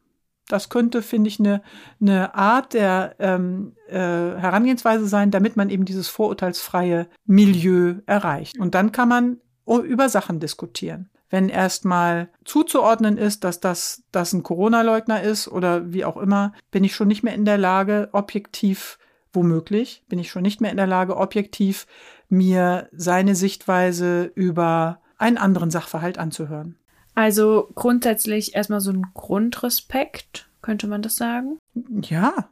[0.47, 1.61] Das könnte, finde ich, eine,
[2.01, 8.59] eine Art der ähm, äh, Herangehensweise sein, damit man eben dieses vorurteilsfreie Milieu erreicht.
[8.59, 11.09] Und dann kann man über Sachen diskutieren.
[11.29, 16.83] Wenn erstmal zuzuordnen ist, dass das, das ein Corona-Leugner ist oder wie auch immer, bin
[16.83, 18.99] ich schon nicht mehr in der Lage, objektiv,
[19.31, 21.87] womöglich, bin ich schon nicht mehr in der Lage, objektiv
[22.27, 26.75] mir seine Sichtweise über einen anderen Sachverhalt anzuhören.
[27.15, 31.57] Also grundsätzlich erstmal so ein Grundrespekt, könnte man das sagen?
[32.01, 32.49] Ja,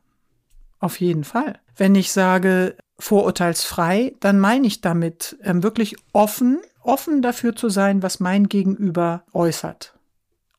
[0.79, 1.59] auf jeden Fall.
[1.75, 8.03] Wenn ich sage vorurteilsfrei, dann meine ich damit ähm, wirklich offen, offen dafür zu sein,
[8.03, 9.93] was mein Gegenüber äußert.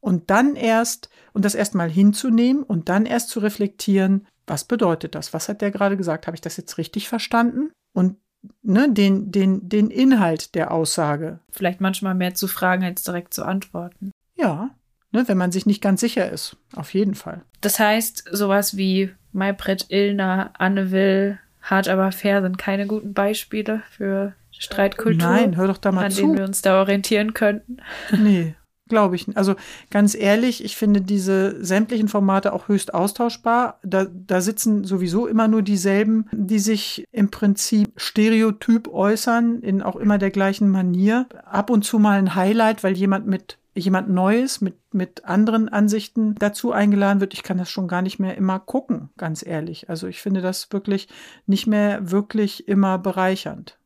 [0.00, 5.34] Und dann erst, und das erstmal hinzunehmen und dann erst zu reflektieren, was bedeutet das?
[5.34, 6.26] Was hat der gerade gesagt?
[6.26, 7.70] Habe ich das jetzt richtig verstanden?
[7.92, 8.16] Und
[8.62, 11.40] ne, den, den, den Inhalt der Aussage.
[11.50, 14.12] Vielleicht manchmal mehr zu fragen, als direkt zu antworten.
[14.36, 14.70] Ja,
[15.12, 16.56] ne, wenn man sich nicht ganz sicher ist.
[16.74, 17.42] Auf jeden Fall.
[17.60, 23.82] Das heißt, sowas wie Maybrit Illner, Anne Will, Hart aber fair sind keine guten Beispiele
[23.90, 25.28] für Streitkultur.
[25.28, 26.22] Nein, hör doch da mal an zu.
[26.22, 27.78] denen wir uns da orientieren könnten.
[28.16, 28.54] Nee,
[28.90, 29.36] Glaube ich.
[29.36, 29.54] Also
[29.90, 33.78] ganz ehrlich, ich finde diese sämtlichen Formate auch höchst austauschbar.
[33.84, 39.94] Da, da sitzen sowieso immer nur dieselben, die sich im Prinzip stereotyp äußern, in auch
[39.94, 41.26] immer der gleichen Manier.
[41.44, 46.34] Ab und zu mal ein Highlight, weil jemand mit jemand Neues mit, mit anderen Ansichten
[46.34, 49.88] dazu eingeladen wird, ich kann das schon gar nicht mehr immer gucken, ganz ehrlich.
[49.88, 51.06] Also ich finde das wirklich
[51.46, 53.78] nicht mehr wirklich immer bereichernd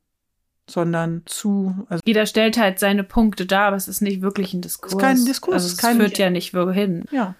[0.69, 1.75] sondern zu.
[1.89, 4.93] Also Jeder stellt halt seine Punkte dar, aber es ist nicht wirklich ein Diskurs.
[4.93, 5.55] Es ist kein Diskurs.
[5.55, 7.05] Also es kein, führt ja nicht wohin.
[7.11, 7.35] Ja.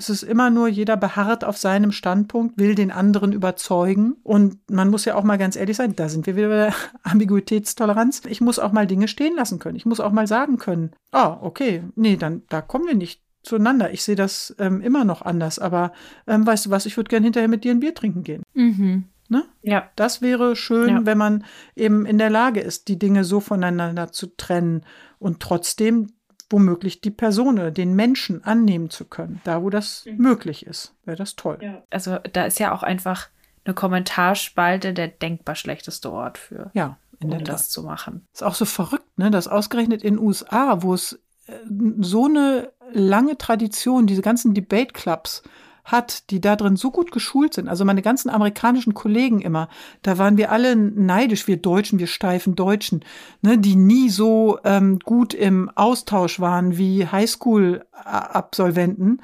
[0.00, 4.14] Es ist immer nur, jeder beharrt auf seinem Standpunkt, will den anderen überzeugen.
[4.22, 6.74] Und man muss ja auch mal ganz ehrlich sein, da sind wir wieder bei der
[7.02, 8.22] Ambiguitätstoleranz.
[8.28, 9.76] Ich muss auch mal Dinge stehen lassen können.
[9.76, 13.20] Ich muss auch mal sagen können, ah, oh, okay, nee, dann da kommen wir nicht
[13.42, 13.92] zueinander.
[13.92, 15.58] Ich sehe das ähm, immer noch anders.
[15.58, 15.92] Aber
[16.28, 18.44] ähm, weißt du was, ich würde gern hinterher mit dir ein Bier trinken gehen.
[18.54, 19.04] Mhm.
[19.28, 19.44] Ne?
[19.62, 19.90] Ja.
[19.96, 21.06] Das wäre schön, ja.
[21.06, 21.44] wenn man
[21.76, 24.84] eben in der Lage ist, die Dinge so voneinander zu trennen
[25.18, 26.08] und trotzdem
[26.50, 29.40] womöglich die Person oder den Menschen annehmen zu können.
[29.44, 30.16] Da, wo das mhm.
[30.16, 31.58] möglich ist, wäre das toll.
[31.60, 31.82] Ja.
[31.90, 33.28] Also da ist ja auch einfach
[33.64, 36.70] eine Kommentarspalte der denkbar schlechteste Ort für.
[36.72, 38.26] Ja, in um das zu machen.
[38.32, 41.52] Ist auch so verrückt, ne, dass ausgerechnet in den USA, wo es äh,
[41.98, 45.42] so eine lange Tradition, diese ganzen Debate Clubs
[45.88, 47.68] hat, die da drin so gut geschult sind.
[47.68, 49.68] Also meine ganzen amerikanischen Kollegen immer,
[50.02, 53.04] da waren wir alle neidisch, wir Deutschen, wir steifen Deutschen,
[53.42, 59.20] ne, die nie so ähm, gut im Austausch waren wie Highschool-Absolventen,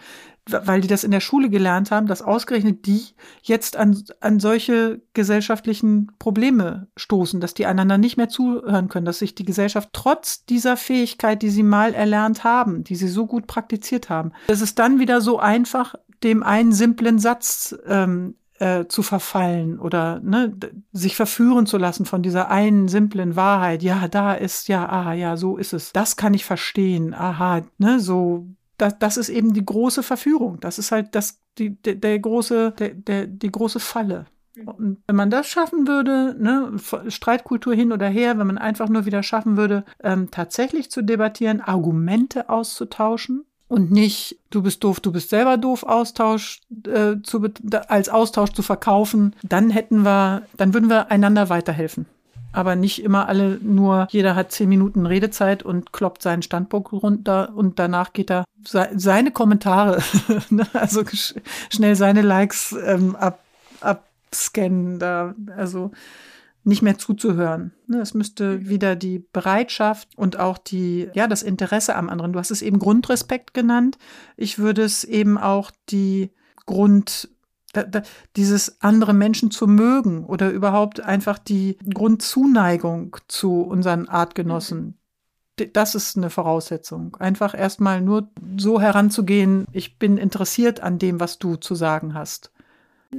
[0.46, 3.02] weil die das in der Schule gelernt haben, dass ausgerechnet die
[3.42, 9.20] jetzt an, an solche gesellschaftlichen Probleme stoßen, dass die einander nicht mehr zuhören können, dass
[9.20, 13.46] sich die Gesellschaft trotz dieser Fähigkeit, die sie mal erlernt haben, die sie so gut
[13.46, 15.94] praktiziert haben, dass es dann wieder so einfach
[16.24, 20.56] dem einen simplen Satz ähm, äh, zu verfallen oder ne,
[20.92, 23.82] sich verführen zu lassen von dieser einen simplen Wahrheit.
[23.82, 25.92] Ja, da ist, ja, aha, ja, so ist es.
[25.92, 27.14] Das kann ich verstehen.
[27.14, 28.46] Aha, ne, so.
[28.76, 30.58] Das, das ist eben die große Verführung.
[30.60, 34.26] Das ist halt das, die, der, der große, der, der, die große Falle.
[34.64, 36.72] Und wenn man das schaffen würde, ne,
[37.08, 41.60] Streitkultur hin oder her, wenn man einfach nur wieder schaffen würde, ähm, tatsächlich zu debattieren,
[41.60, 47.48] Argumente auszutauschen, und nicht, du bist doof, du bist selber doof, Austausch äh, zu,
[47.88, 52.06] als Austausch zu verkaufen, dann hätten wir, dann würden wir einander weiterhelfen.
[52.52, 57.52] Aber nicht immer alle nur, jeder hat zehn Minuten Redezeit und kloppt seinen Standpunkt runter
[57.56, 60.00] und danach geht er seine Kommentare,
[60.50, 61.02] ne, also
[61.68, 63.40] schnell seine Likes ähm, ab,
[63.80, 65.00] abscannen.
[65.00, 65.90] Da, also
[66.64, 67.72] nicht mehr zuzuhören.
[67.86, 68.68] Ne, es müsste mhm.
[68.68, 72.32] wieder die Bereitschaft und auch die, ja, das Interesse am anderen.
[72.32, 73.98] Du hast es eben Grundrespekt genannt.
[74.36, 76.32] Ich würde es eben auch die
[76.66, 77.28] Grund,
[78.36, 84.78] dieses andere Menschen zu mögen oder überhaupt einfach die Grundzuneigung zu unseren Artgenossen.
[84.80, 84.94] Mhm.
[85.72, 87.16] Das ist eine Voraussetzung.
[87.16, 92.50] Einfach erstmal nur so heranzugehen, ich bin interessiert an dem, was du zu sagen hast.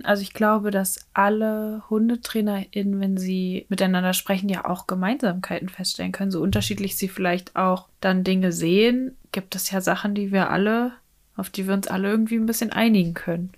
[0.03, 6.31] Also ich glaube, dass alle HundetrainerInnen, wenn sie miteinander sprechen, ja auch Gemeinsamkeiten feststellen können.
[6.31, 10.93] So unterschiedlich sie vielleicht auch dann Dinge sehen, gibt es ja Sachen, die wir alle,
[11.35, 13.51] auf die wir uns alle irgendwie ein bisschen einigen können.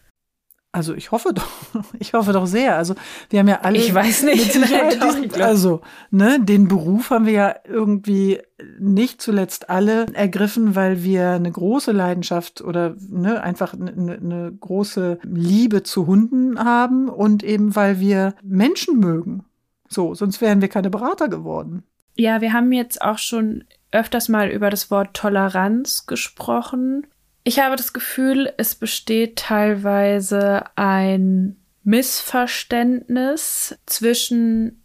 [0.78, 1.50] Also ich hoffe doch,
[2.00, 2.76] ich hoffe doch sehr.
[2.76, 2.94] Also
[3.32, 3.80] wir haben ja alle.
[3.80, 4.56] Ich weiß nicht.
[4.56, 8.40] Nein, diesen, also ne, den Beruf haben wir ja irgendwie
[8.78, 15.18] nicht zuletzt alle ergriffen, weil wir eine große Leidenschaft oder ne, einfach eine, eine große
[15.24, 19.46] Liebe zu Hunden haben und eben weil wir Menschen mögen.
[19.90, 21.86] So, sonst wären wir keine Berater geworden.
[22.16, 27.08] Ja, wir haben jetzt auch schon öfters mal über das Wort Toleranz gesprochen.
[27.48, 34.84] Ich habe das Gefühl, es besteht teilweise ein Missverständnis zwischen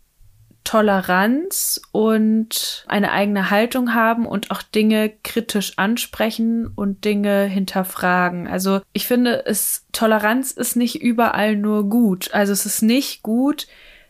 [0.63, 8.47] Toleranz und eine eigene Haltung haben und auch Dinge kritisch ansprechen und Dinge hinterfragen.
[8.47, 12.33] Also ich finde, es Toleranz ist nicht überall nur gut.
[12.33, 13.67] Also es ist nicht gut,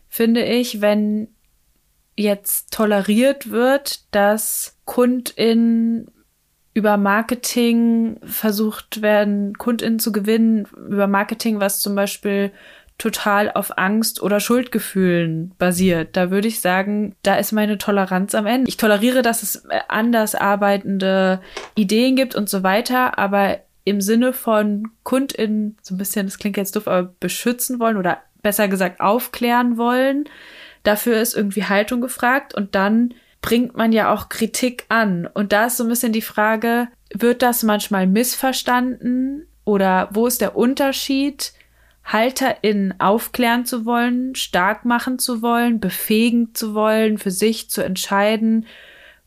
[0.09, 1.29] finde ich, wenn
[2.15, 6.11] jetzt toleriert wird, dass KundInnen
[6.73, 12.51] über Marketing versucht werden, KundInnen zu gewinnen, über Marketing, was zum Beispiel
[12.97, 16.15] total auf Angst oder Schuldgefühlen basiert.
[16.15, 18.69] Da würde ich sagen, da ist meine Toleranz am Ende.
[18.69, 21.41] Ich toleriere, dass es anders arbeitende
[21.75, 26.57] Ideen gibt und so weiter, aber im Sinne von KundInnen, so ein bisschen, das klingt
[26.57, 30.25] jetzt doof, aber beschützen wollen oder besser gesagt aufklären wollen,
[30.83, 33.13] dafür ist irgendwie Haltung gefragt und dann
[33.43, 35.27] bringt man ja auch Kritik an.
[35.27, 40.41] Und da ist so ein bisschen die Frage, wird das manchmal missverstanden oder wo ist
[40.41, 41.53] der Unterschied,
[42.05, 48.65] HalterInnen aufklären zu wollen, stark machen zu wollen, befähigen zu wollen, für sich zu entscheiden,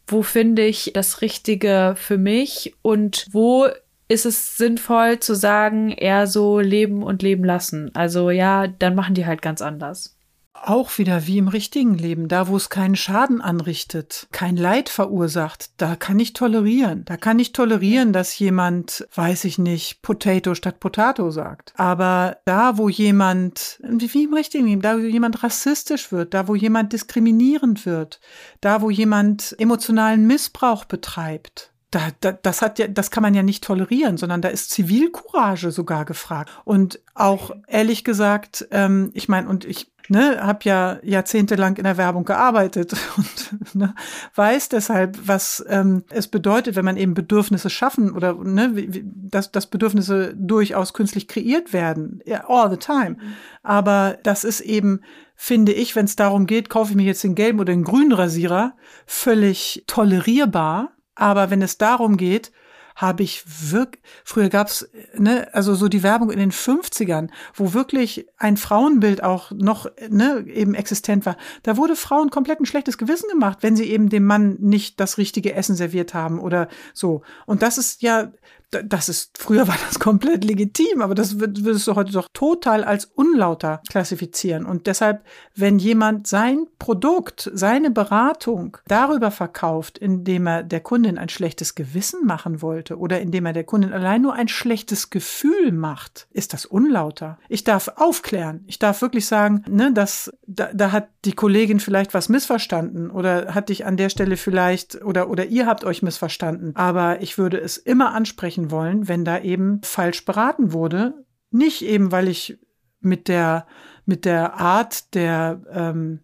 [0.06, 3.66] wo finde ich das Richtige für mich und wo
[4.08, 7.94] ist es sinnvoll zu sagen, eher so leben und leben lassen.
[7.94, 10.15] Also ja, dann machen die halt ganz anders.
[10.64, 15.70] Auch wieder wie im richtigen Leben, da wo es keinen Schaden anrichtet, kein Leid verursacht,
[15.76, 17.04] da kann ich tolerieren.
[17.04, 21.72] Da kann ich tolerieren, dass jemand, weiß ich nicht, Potato statt Potato sagt.
[21.76, 26.54] Aber da, wo jemand, wie im richtigen Leben, da wo jemand rassistisch wird, da wo
[26.54, 28.20] jemand diskriminierend wird,
[28.60, 33.42] da wo jemand emotionalen Missbrauch betreibt, da, da, das hat ja, das kann man ja
[33.42, 36.50] nicht tolerieren, sondern da ist Zivilcourage sogar gefragt.
[36.64, 41.96] Und auch ehrlich gesagt, ähm, ich meine, und ich ne, habe ja jahrzehntelang in der
[41.96, 43.94] Werbung gearbeitet und ne,
[44.34, 49.50] weiß deshalb, was ähm, es bedeutet, wenn man eben Bedürfnisse schaffen oder ne, wie, dass,
[49.50, 53.10] dass Bedürfnisse durchaus künstlich kreiert werden, all the time.
[53.10, 53.32] Mhm.
[53.62, 55.00] Aber das ist eben
[55.38, 58.12] finde ich, wenn es darum geht, kaufe ich mir jetzt den gelben oder den grünen
[58.12, 58.74] Rasierer,
[59.04, 60.95] völlig tolerierbar.
[61.16, 62.52] Aber wenn es darum geht,
[62.96, 68.26] habe ich wirklich, früher gab's ne, also so die Werbung in den 50ern, wo wirklich
[68.38, 71.36] ein Frauenbild auch noch ne, eben existent war.
[71.62, 75.18] Da wurde Frauen komplett ein schlechtes Gewissen gemacht, wenn sie eben dem Mann nicht das
[75.18, 77.20] richtige Essen serviert haben oder so.
[77.44, 78.32] Und das ist ja,
[78.70, 83.04] das ist, früher war das komplett legitim, aber das würdest du heute doch total als
[83.04, 84.66] unlauter klassifizieren.
[84.66, 91.28] Und deshalb, wenn jemand sein Produkt, seine Beratung darüber verkauft, indem er der Kundin ein
[91.28, 96.26] schlechtes Gewissen machen wollte oder indem er der Kundin allein nur ein schlechtes Gefühl macht,
[96.32, 97.38] ist das unlauter.
[97.48, 98.64] Ich darf aufklären.
[98.66, 103.54] Ich darf wirklich sagen, ne, dass, da, da hat die Kollegin vielleicht was missverstanden oder
[103.54, 106.74] hat dich an der Stelle vielleicht oder, oder ihr habt euch missverstanden.
[106.76, 111.24] Aber ich würde es immer ansprechen, wollen, wenn da eben falsch beraten wurde.
[111.50, 112.58] Nicht eben, weil ich
[113.00, 113.66] mit der,
[114.04, 116.20] mit der Art der ähm,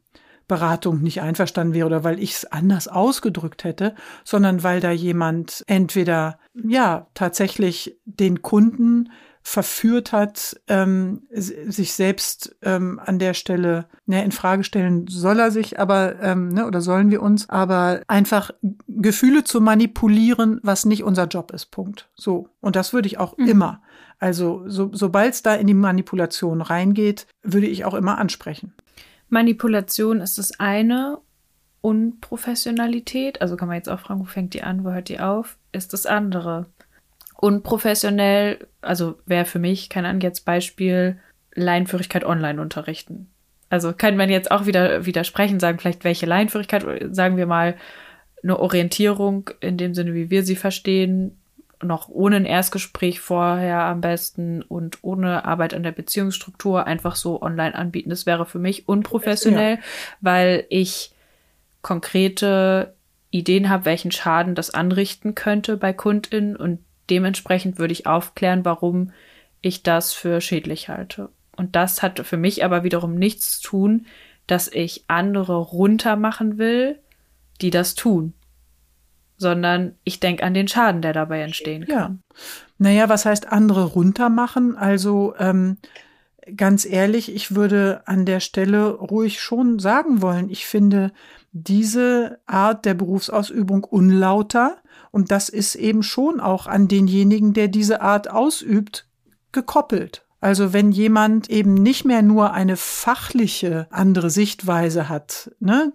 [0.47, 3.95] Beratung nicht einverstanden wäre oder weil ich es anders ausgedrückt hätte,
[4.25, 9.11] sondern weil da jemand entweder ja tatsächlich den Kunden
[9.43, 15.51] verführt hat, ähm, sich selbst ähm, an der Stelle ne, in Frage stellen soll er
[15.51, 18.53] sich, aber ähm, ne, oder sollen wir uns, aber einfach
[18.87, 21.67] Gefühle zu manipulieren, was nicht unser Job ist.
[21.67, 22.09] Punkt.
[22.15, 23.49] So und das würde ich auch mhm.
[23.49, 23.83] immer.
[24.19, 28.73] Also so, sobald es da in die Manipulation reingeht, würde ich auch immer ansprechen.
[29.29, 31.19] Manipulation ist das eine
[31.81, 35.59] Unprofessionalität, also kann man jetzt auch fragen, wo fängt die an, wo hört die auf,
[35.73, 36.67] ist das andere
[37.43, 41.19] unprofessionell, also wäre für mich, keine Ahnung, jetzt Beispiel
[41.55, 43.29] Leinführigkeit online unterrichten.
[43.69, 47.75] Also kann man jetzt auch wieder widersprechen, sagen vielleicht welche Leinführigkeit, sagen wir mal
[48.45, 51.37] eine Orientierung in dem Sinne, wie wir sie verstehen,
[51.83, 57.43] noch ohne ein Erstgespräch vorher am besten und ohne Arbeit an der Beziehungsstruktur einfach so
[57.43, 58.11] online anbieten.
[58.11, 59.83] Das wäre für mich unprofessionell, ja.
[60.21, 61.11] weil ich
[61.81, 62.95] konkrete
[63.33, 66.79] Ideen habe, welchen Schaden das anrichten könnte bei KundInnen und
[67.13, 69.13] dementsprechend würde ich aufklären, warum
[69.61, 71.29] ich das für schädlich halte.
[71.57, 74.07] Und das hat für mich aber wiederum nichts zu tun,
[74.47, 76.99] dass ich andere runtermachen will,
[77.61, 78.33] die das tun,
[79.37, 82.23] sondern ich denke an den Schaden, der dabei entstehen kann.
[82.31, 82.37] Ja.
[82.79, 84.75] Naja, was heißt andere runtermachen?
[84.75, 85.77] Also ähm,
[86.57, 91.13] ganz ehrlich, ich würde an der Stelle ruhig schon sagen wollen, ich finde
[91.53, 94.79] diese Art der Berufsausübung unlauter
[95.13, 99.07] und das ist eben schon auch an denjenigen, der diese Art ausübt,
[99.53, 100.25] gekoppelt.
[100.41, 105.93] Also wenn jemand eben nicht mehr nur eine fachliche andere Sichtweise hat, ne,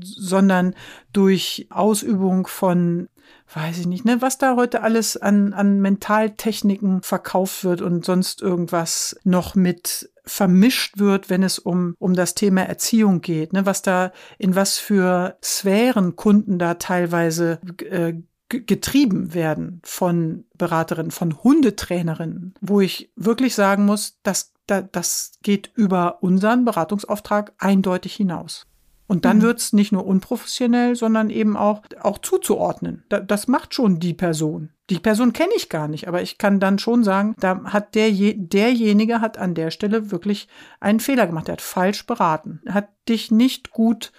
[0.00, 0.76] sondern
[1.12, 3.08] durch Ausübung von
[3.52, 8.42] weiß ich nicht, ne, was da heute alles an, an Mentaltechniken verkauft wird und sonst
[8.42, 13.82] irgendwas noch mit vermischt wird, wenn es um, um das Thema Erziehung geht, ne, was
[13.82, 18.14] da, in was für Sphären Kunden da teilweise äh,
[18.50, 26.22] getrieben werden von Beraterinnen, von Hundetrainerinnen, wo ich wirklich sagen muss, dass das geht über
[26.22, 28.66] unseren Beratungsauftrag eindeutig hinaus.
[29.10, 29.42] Und dann mhm.
[29.42, 33.02] wird's nicht nur unprofessionell, sondern eben auch, auch zuzuordnen.
[33.08, 34.70] das macht schon die Person.
[34.88, 38.12] Die Person kenne ich gar nicht, aber ich kann dann schon sagen, da hat der,
[38.12, 40.46] derjenige hat an der Stelle wirklich
[40.78, 41.48] einen Fehler gemacht.
[41.48, 42.60] Er hat falsch beraten.
[42.64, 44.12] Er hat dich nicht gut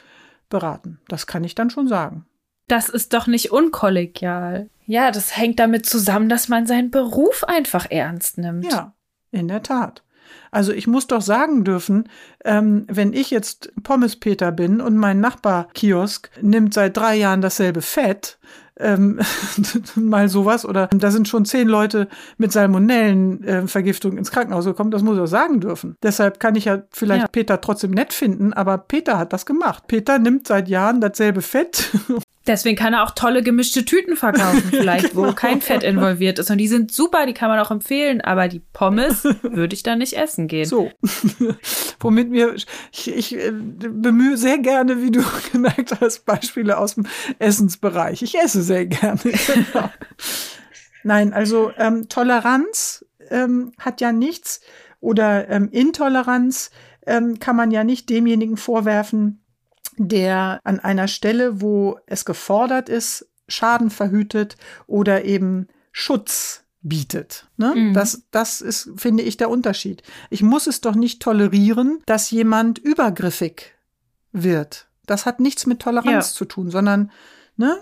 [0.50, 1.00] beraten.
[1.08, 2.26] Das kann ich dann schon sagen.
[2.72, 4.70] Das ist doch nicht unkollegial.
[4.86, 8.64] Ja, das hängt damit zusammen, dass man seinen Beruf einfach ernst nimmt.
[8.64, 8.94] Ja,
[9.30, 10.04] in der Tat.
[10.52, 12.08] Also ich muss doch sagen dürfen,
[12.46, 18.40] ähm, wenn ich jetzt Pommespeter bin und mein Nachbarkiosk nimmt seit drei Jahren dasselbe Fett,
[18.82, 19.20] ähm,
[19.96, 20.66] mal sowas.
[20.66, 24.92] Oder da sind schon zehn Leute mit Salmonellenvergiftung äh, ins Krankenhaus gekommen.
[24.92, 25.96] Das muss ich auch sagen dürfen.
[26.04, 27.28] Deshalb kann ich ja vielleicht ja.
[27.28, 29.84] Peter trotzdem nett finden, aber Peter hat das gemacht.
[29.88, 31.90] Peter nimmt seit Jahren dasselbe Fett.
[32.48, 35.28] Deswegen kann er auch tolle gemischte Tüten verkaufen, vielleicht, genau.
[35.28, 36.50] wo kein Fett involviert ist.
[36.50, 40.00] Und die sind super, die kann man auch empfehlen, aber die Pommes würde ich dann
[40.00, 40.66] nicht essen gehen.
[40.66, 40.92] So.
[42.00, 42.56] womit mir,
[42.92, 47.06] ich, ich äh, bemühe sehr gerne, wie du gemerkt hast, Beispiele aus dem
[47.38, 48.24] Essensbereich.
[48.24, 49.20] Ich esse sehr gerne.
[49.74, 49.90] Genau.
[51.04, 54.62] Nein, also ähm, Toleranz ähm, hat ja nichts
[55.00, 56.70] oder ähm, Intoleranz
[57.08, 59.44] ähm, kann man ja nicht demjenigen vorwerfen,
[59.98, 67.48] der an einer Stelle, wo es gefordert ist, Schaden verhütet oder eben Schutz bietet.
[67.58, 67.74] Ne?
[67.76, 67.94] Mhm.
[67.94, 70.04] Das, das ist, finde ich, der Unterschied.
[70.30, 73.74] Ich muss es doch nicht tolerieren, dass jemand übergriffig
[74.32, 74.88] wird.
[75.08, 76.36] Das hat nichts mit Toleranz ja.
[76.36, 77.12] zu tun, sondern,
[77.58, 77.82] ne?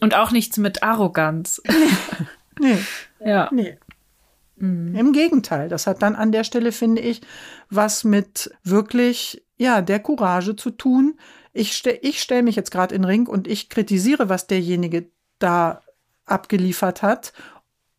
[0.00, 1.62] Und auch nichts mit Arroganz.
[2.60, 2.78] nee.
[3.24, 3.48] Ja.
[3.52, 3.78] Nee.
[4.56, 4.94] Mhm.
[4.94, 7.20] Im Gegenteil, das hat dann an der Stelle, finde ich,
[7.70, 11.18] was mit wirklich, ja, der Courage zu tun.
[11.52, 15.10] Ich, ste ich stelle mich jetzt gerade in den Ring und ich kritisiere, was derjenige
[15.38, 15.82] da
[16.24, 17.32] abgeliefert hat.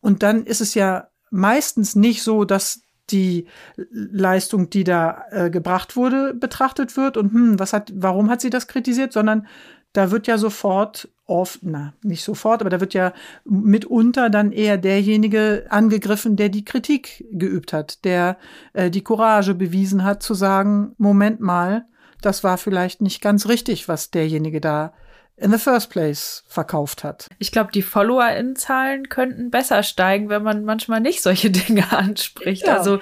[0.00, 3.46] Und dann ist es ja meistens nicht so, dass die
[3.90, 8.50] Leistung, die da äh, gebracht wurde, betrachtet wird und hm, was hat, warum hat sie
[8.50, 9.46] das kritisiert, sondern
[9.92, 13.12] da wird ja sofort oft, na, nicht sofort, aber da wird ja
[13.44, 18.38] mitunter dann eher derjenige angegriffen, der die Kritik geübt hat, der
[18.72, 21.86] äh, die Courage bewiesen hat, zu sagen, Moment mal,
[22.22, 24.92] das war vielleicht nicht ganz richtig, was derjenige da
[25.40, 27.28] in the first place verkauft hat.
[27.38, 32.66] Ich glaube, die FollowerInnen-Zahlen könnten besser steigen, wenn man manchmal nicht solche Dinge anspricht.
[32.66, 32.78] Ja.
[32.78, 32.98] Also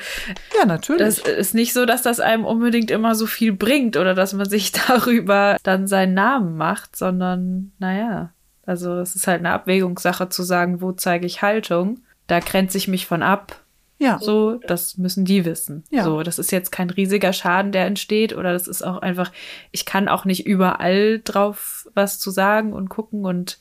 [0.57, 1.03] ja, natürlich.
[1.03, 4.49] Das ist nicht so, dass das einem unbedingt immer so viel bringt oder dass man
[4.49, 8.33] sich darüber dann seinen Namen macht, sondern naja,
[8.65, 12.01] also es ist halt eine Abwägungssache zu sagen, wo zeige ich Haltung.
[12.27, 13.63] Da grenze ich mich von ab
[13.99, 14.19] ja.
[14.21, 15.85] So, das müssen die wissen.
[15.91, 16.05] Ja.
[16.05, 19.33] So, das ist jetzt kein riesiger Schaden, der entsteht, oder das ist auch einfach,
[19.73, 23.59] ich kann auch nicht überall drauf was zu sagen und gucken und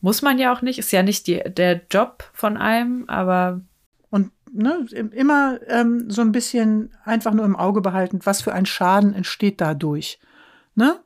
[0.00, 3.60] muss man ja auch nicht, ist ja nicht die, der Job von einem, aber.
[4.10, 8.66] Und ne, immer ähm, so ein bisschen einfach nur im Auge behalten, was für ein
[8.66, 10.18] Schaden entsteht dadurch.
[10.74, 11.00] Ne?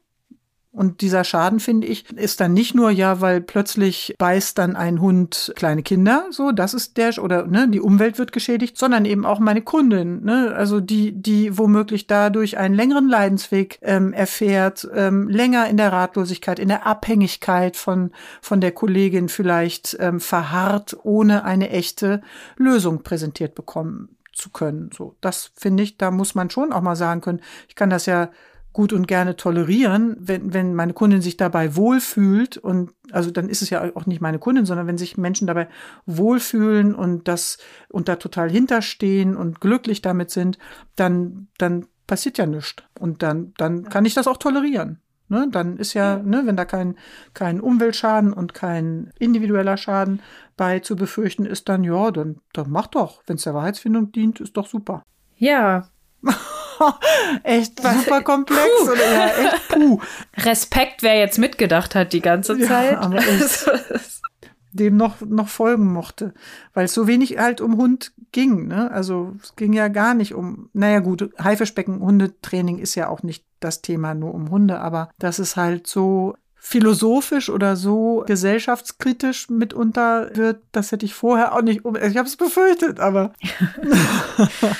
[0.75, 5.01] Und dieser Schaden, finde ich, ist dann nicht nur ja, weil plötzlich beißt dann ein
[5.01, 9.25] Hund kleine Kinder, so, das ist der, oder ne, die Umwelt wird geschädigt, sondern eben
[9.25, 15.29] auch meine Kundin, ne, also die, die womöglich dadurch einen längeren Leidensweg ähm, erfährt, ähm,
[15.29, 18.11] länger in der Ratlosigkeit, in der Abhängigkeit von,
[18.43, 22.21] von der Kollegin vielleicht ähm, verharrt, ohne eine echte
[22.57, 24.91] Lösung präsentiert bekommen zu können.
[24.93, 28.07] So, das finde ich, da muss man schon auch mal sagen können, ich kann das
[28.07, 28.31] ja
[28.75, 33.63] gut und gerne tolerieren, wenn, wenn meine Kundin sich dabei wohlfühlt und also dann ist
[33.63, 35.69] es ja auch nicht meine Kundin, sondern wenn sich Menschen dabei
[36.07, 40.59] wohlfühlen und das und da total hinterstehen und glücklich damit sind,
[40.97, 42.83] dann, dann passiert ja nichts.
[42.99, 45.01] Und dann, dann kann ich das auch tolerieren.
[45.29, 46.97] Ne, dann ist ja, ne, wenn da kein,
[47.33, 50.21] kein Umweltschaden und kein individueller Schaden
[50.57, 53.23] bei zu befürchten ist, dann ja, dann, dann mach doch.
[53.27, 55.03] Wenn es der Wahrheitsfindung dient, ist doch super.
[55.37, 55.89] Ja,
[57.43, 58.05] echt Was?
[58.05, 58.91] super komplex puh.
[58.91, 60.01] oder ja, echt puh.
[60.39, 62.93] Respekt, wer jetzt mitgedacht hat die ganze Zeit.
[62.93, 63.71] Ja, aber echt,
[64.73, 66.35] dem noch, noch folgen mochte.
[66.73, 68.91] Weil es so wenig halt um Hund ging, ne?
[68.91, 73.45] Also es ging ja gar nicht um, naja gut, Haifischbecken, Hundetraining ist ja auch nicht
[73.61, 80.35] das Thema nur um Hunde, aber das ist halt so philosophisch oder so gesellschaftskritisch mitunter
[80.35, 83.35] wird, das hätte ich vorher auch nicht, ich habe es befürchtet, aber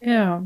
[0.00, 0.42] Ja.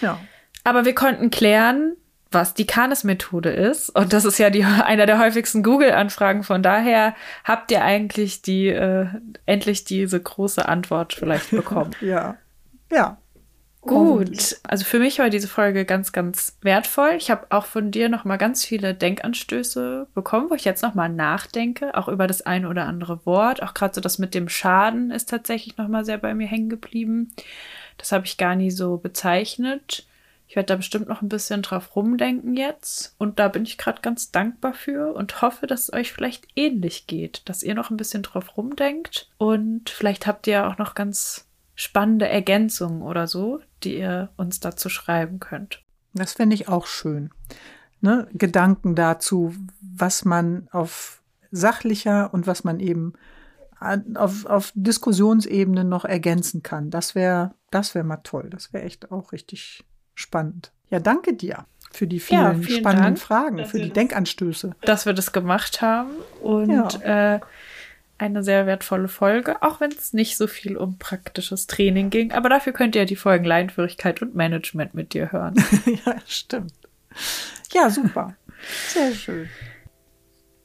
[0.00, 0.18] Ja.
[0.64, 1.96] Aber wir konnten klären,
[2.34, 3.90] was die Canis-Methode ist.
[3.90, 6.42] Und das ist ja die, einer der häufigsten Google-Anfragen.
[6.42, 7.14] Von daher
[7.44, 9.06] habt ihr eigentlich die, äh,
[9.46, 11.92] endlich diese große Antwort vielleicht bekommen.
[12.00, 12.36] ja.
[12.92, 13.18] Ja.
[13.80, 14.56] Gut.
[14.66, 17.10] Also für mich war diese Folge ganz, ganz wertvoll.
[17.18, 20.94] Ich habe auch von dir noch mal ganz viele Denkanstöße bekommen, wo ich jetzt noch
[20.94, 23.62] mal nachdenke, auch über das eine oder andere Wort.
[23.62, 26.70] Auch gerade so das mit dem Schaden ist tatsächlich noch mal sehr bei mir hängen
[26.70, 27.32] geblieben.
[27.96, 30.06] Das habe ich gar nie so bezeichnet.
[30.46, 33.14] Ich werde da bestimmt noch ein bisschen drauf rumdenken jetzt.
[33.18, 37.06] Und da bin ich gerade ganz dankbar für und hoffe, dass es euch vielleicht ähnlich
[37.06, 39.30] geht, dass ihr noch ein bisschen drauf rumdenkt.
[39.38, 44.88] Und vielleicht habt ihr auch noch ganz spannende Ergänzungen oder so, die ihr uns dazu
[44.88, 45.82] schreiben könnt.
[46.12, 47.30] Das fände ich auch schön.
[48.00, 48.28] Ne?
[48.32, 53.14] Gedanken dazu, was man auf sachlicher und was man eben
[54.14, 56.90] auf, auf Diskussionsebene noch ergänzen kann.
[56.90, 58.48] Das wäre das wäre mal toll.
[58.50, 59.84] Das wäre echt auch richtig
[60.14, 60.72] spannend.
[60.90, 64.74] Ja, danke dir für die vielen, ja, vielen spannenden Dank, Fragen, für die Denkanstöße.
[64.82, 67.34] Dass wir das gemacht haben und ja.
[67.34, 67.40] äh,
[68.16, 72.32] eine sehr wertvolle Folge, auch wenn es nicht so viel um praktisches Training ging.
[72.32, 75.54] Aber dafür könnt ihr die Folgen Leinführigkeit und Management mit dir hören.
[76.06, 76.74] ja, stimmt.
[77.72, 78.36] Ja, super.
[78.88, 79.48] Sehr schön.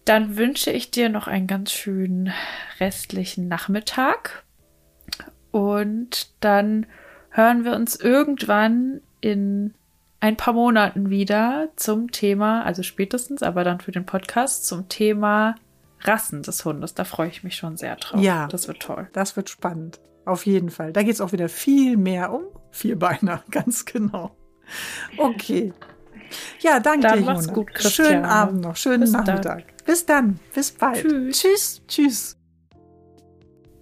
[0.10, 2.34] Dann wünsche ich dir noch einen ganz schönen
[2.80, 4.44] restlichen Nachmittag.
[5.52, 6.88] Und dann
[7.30, 9.76] hören wir uns irgendwann in
[10.20, 15.54] ein paar Monaten wieder zum Thema, also spätestens, aber dann für den Podcast zum Thema
[16.02, 16.96] Rassen des Hundes.
[16.96, 18.20] Da freue ich mich schon sehr drauf.
[18.20, 18.48] Ja.
[18.48, 19.10] Das wird toll.
[19.14, 20.00] Das wird spannend.
[20.26, 20.92] Auf jeden Fall.
[20.92, 24.36] Da geht es auch wieder viel mehr um Vierbeiner, ganz genau.
[25.18, 25.72] Okay.
[26.62, 27.54] Ja, danke Dann dir, mach's Jona.
[27.54, 28.10] gut, Christiane.
[28.10, 29.64] Schönen Abend noch, schönen Bis dann.
[29.90, 30.40] Bis dann.
[30.54, 31.02] Bis bald.
[31.02, 31.42] Tschüss.
[31.42, 31.82] Tschüss.
[31.88, 32.38] Tschüss.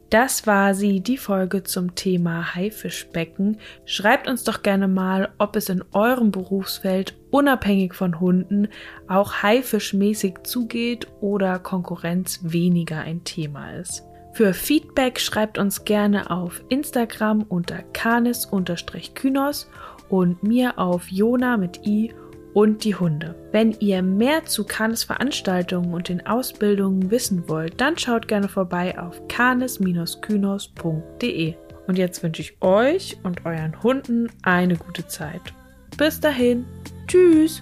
[0.09, 3.57] Das war sie, die Folge zum Thema Haifischbecken.
[3.83, 8.69] Schreibt uns doch gerne mal, ob es in eurem Berufsfeld unabhängig von Hunden
[9.09, 14.03] auch haifischmäßig zugeht oder Konkurrenz weniger ein Thema ist.
[14.31, 19.69] Für Feedback schreibt uns gerne auf Instagram unter canis-kynos
[20.07, 22.13] und mir auf Jona mit i
[22.57, 23.35] und die Hunde.
[23.51, 28.97] Wenn ihr mehr zu Canis Veranstaltungen und den Ausbildungen wissen wollt, dann schaut gerne vorbei
[28.97, 31.53] auf canis-kynos.de.
[31.85, 35.53] Und jetzt wünsche ich euch und euren Hunden eine gute Zeit.
[35.99, 36.65] Bis dahin,
[37.05, 37.61] tschüss!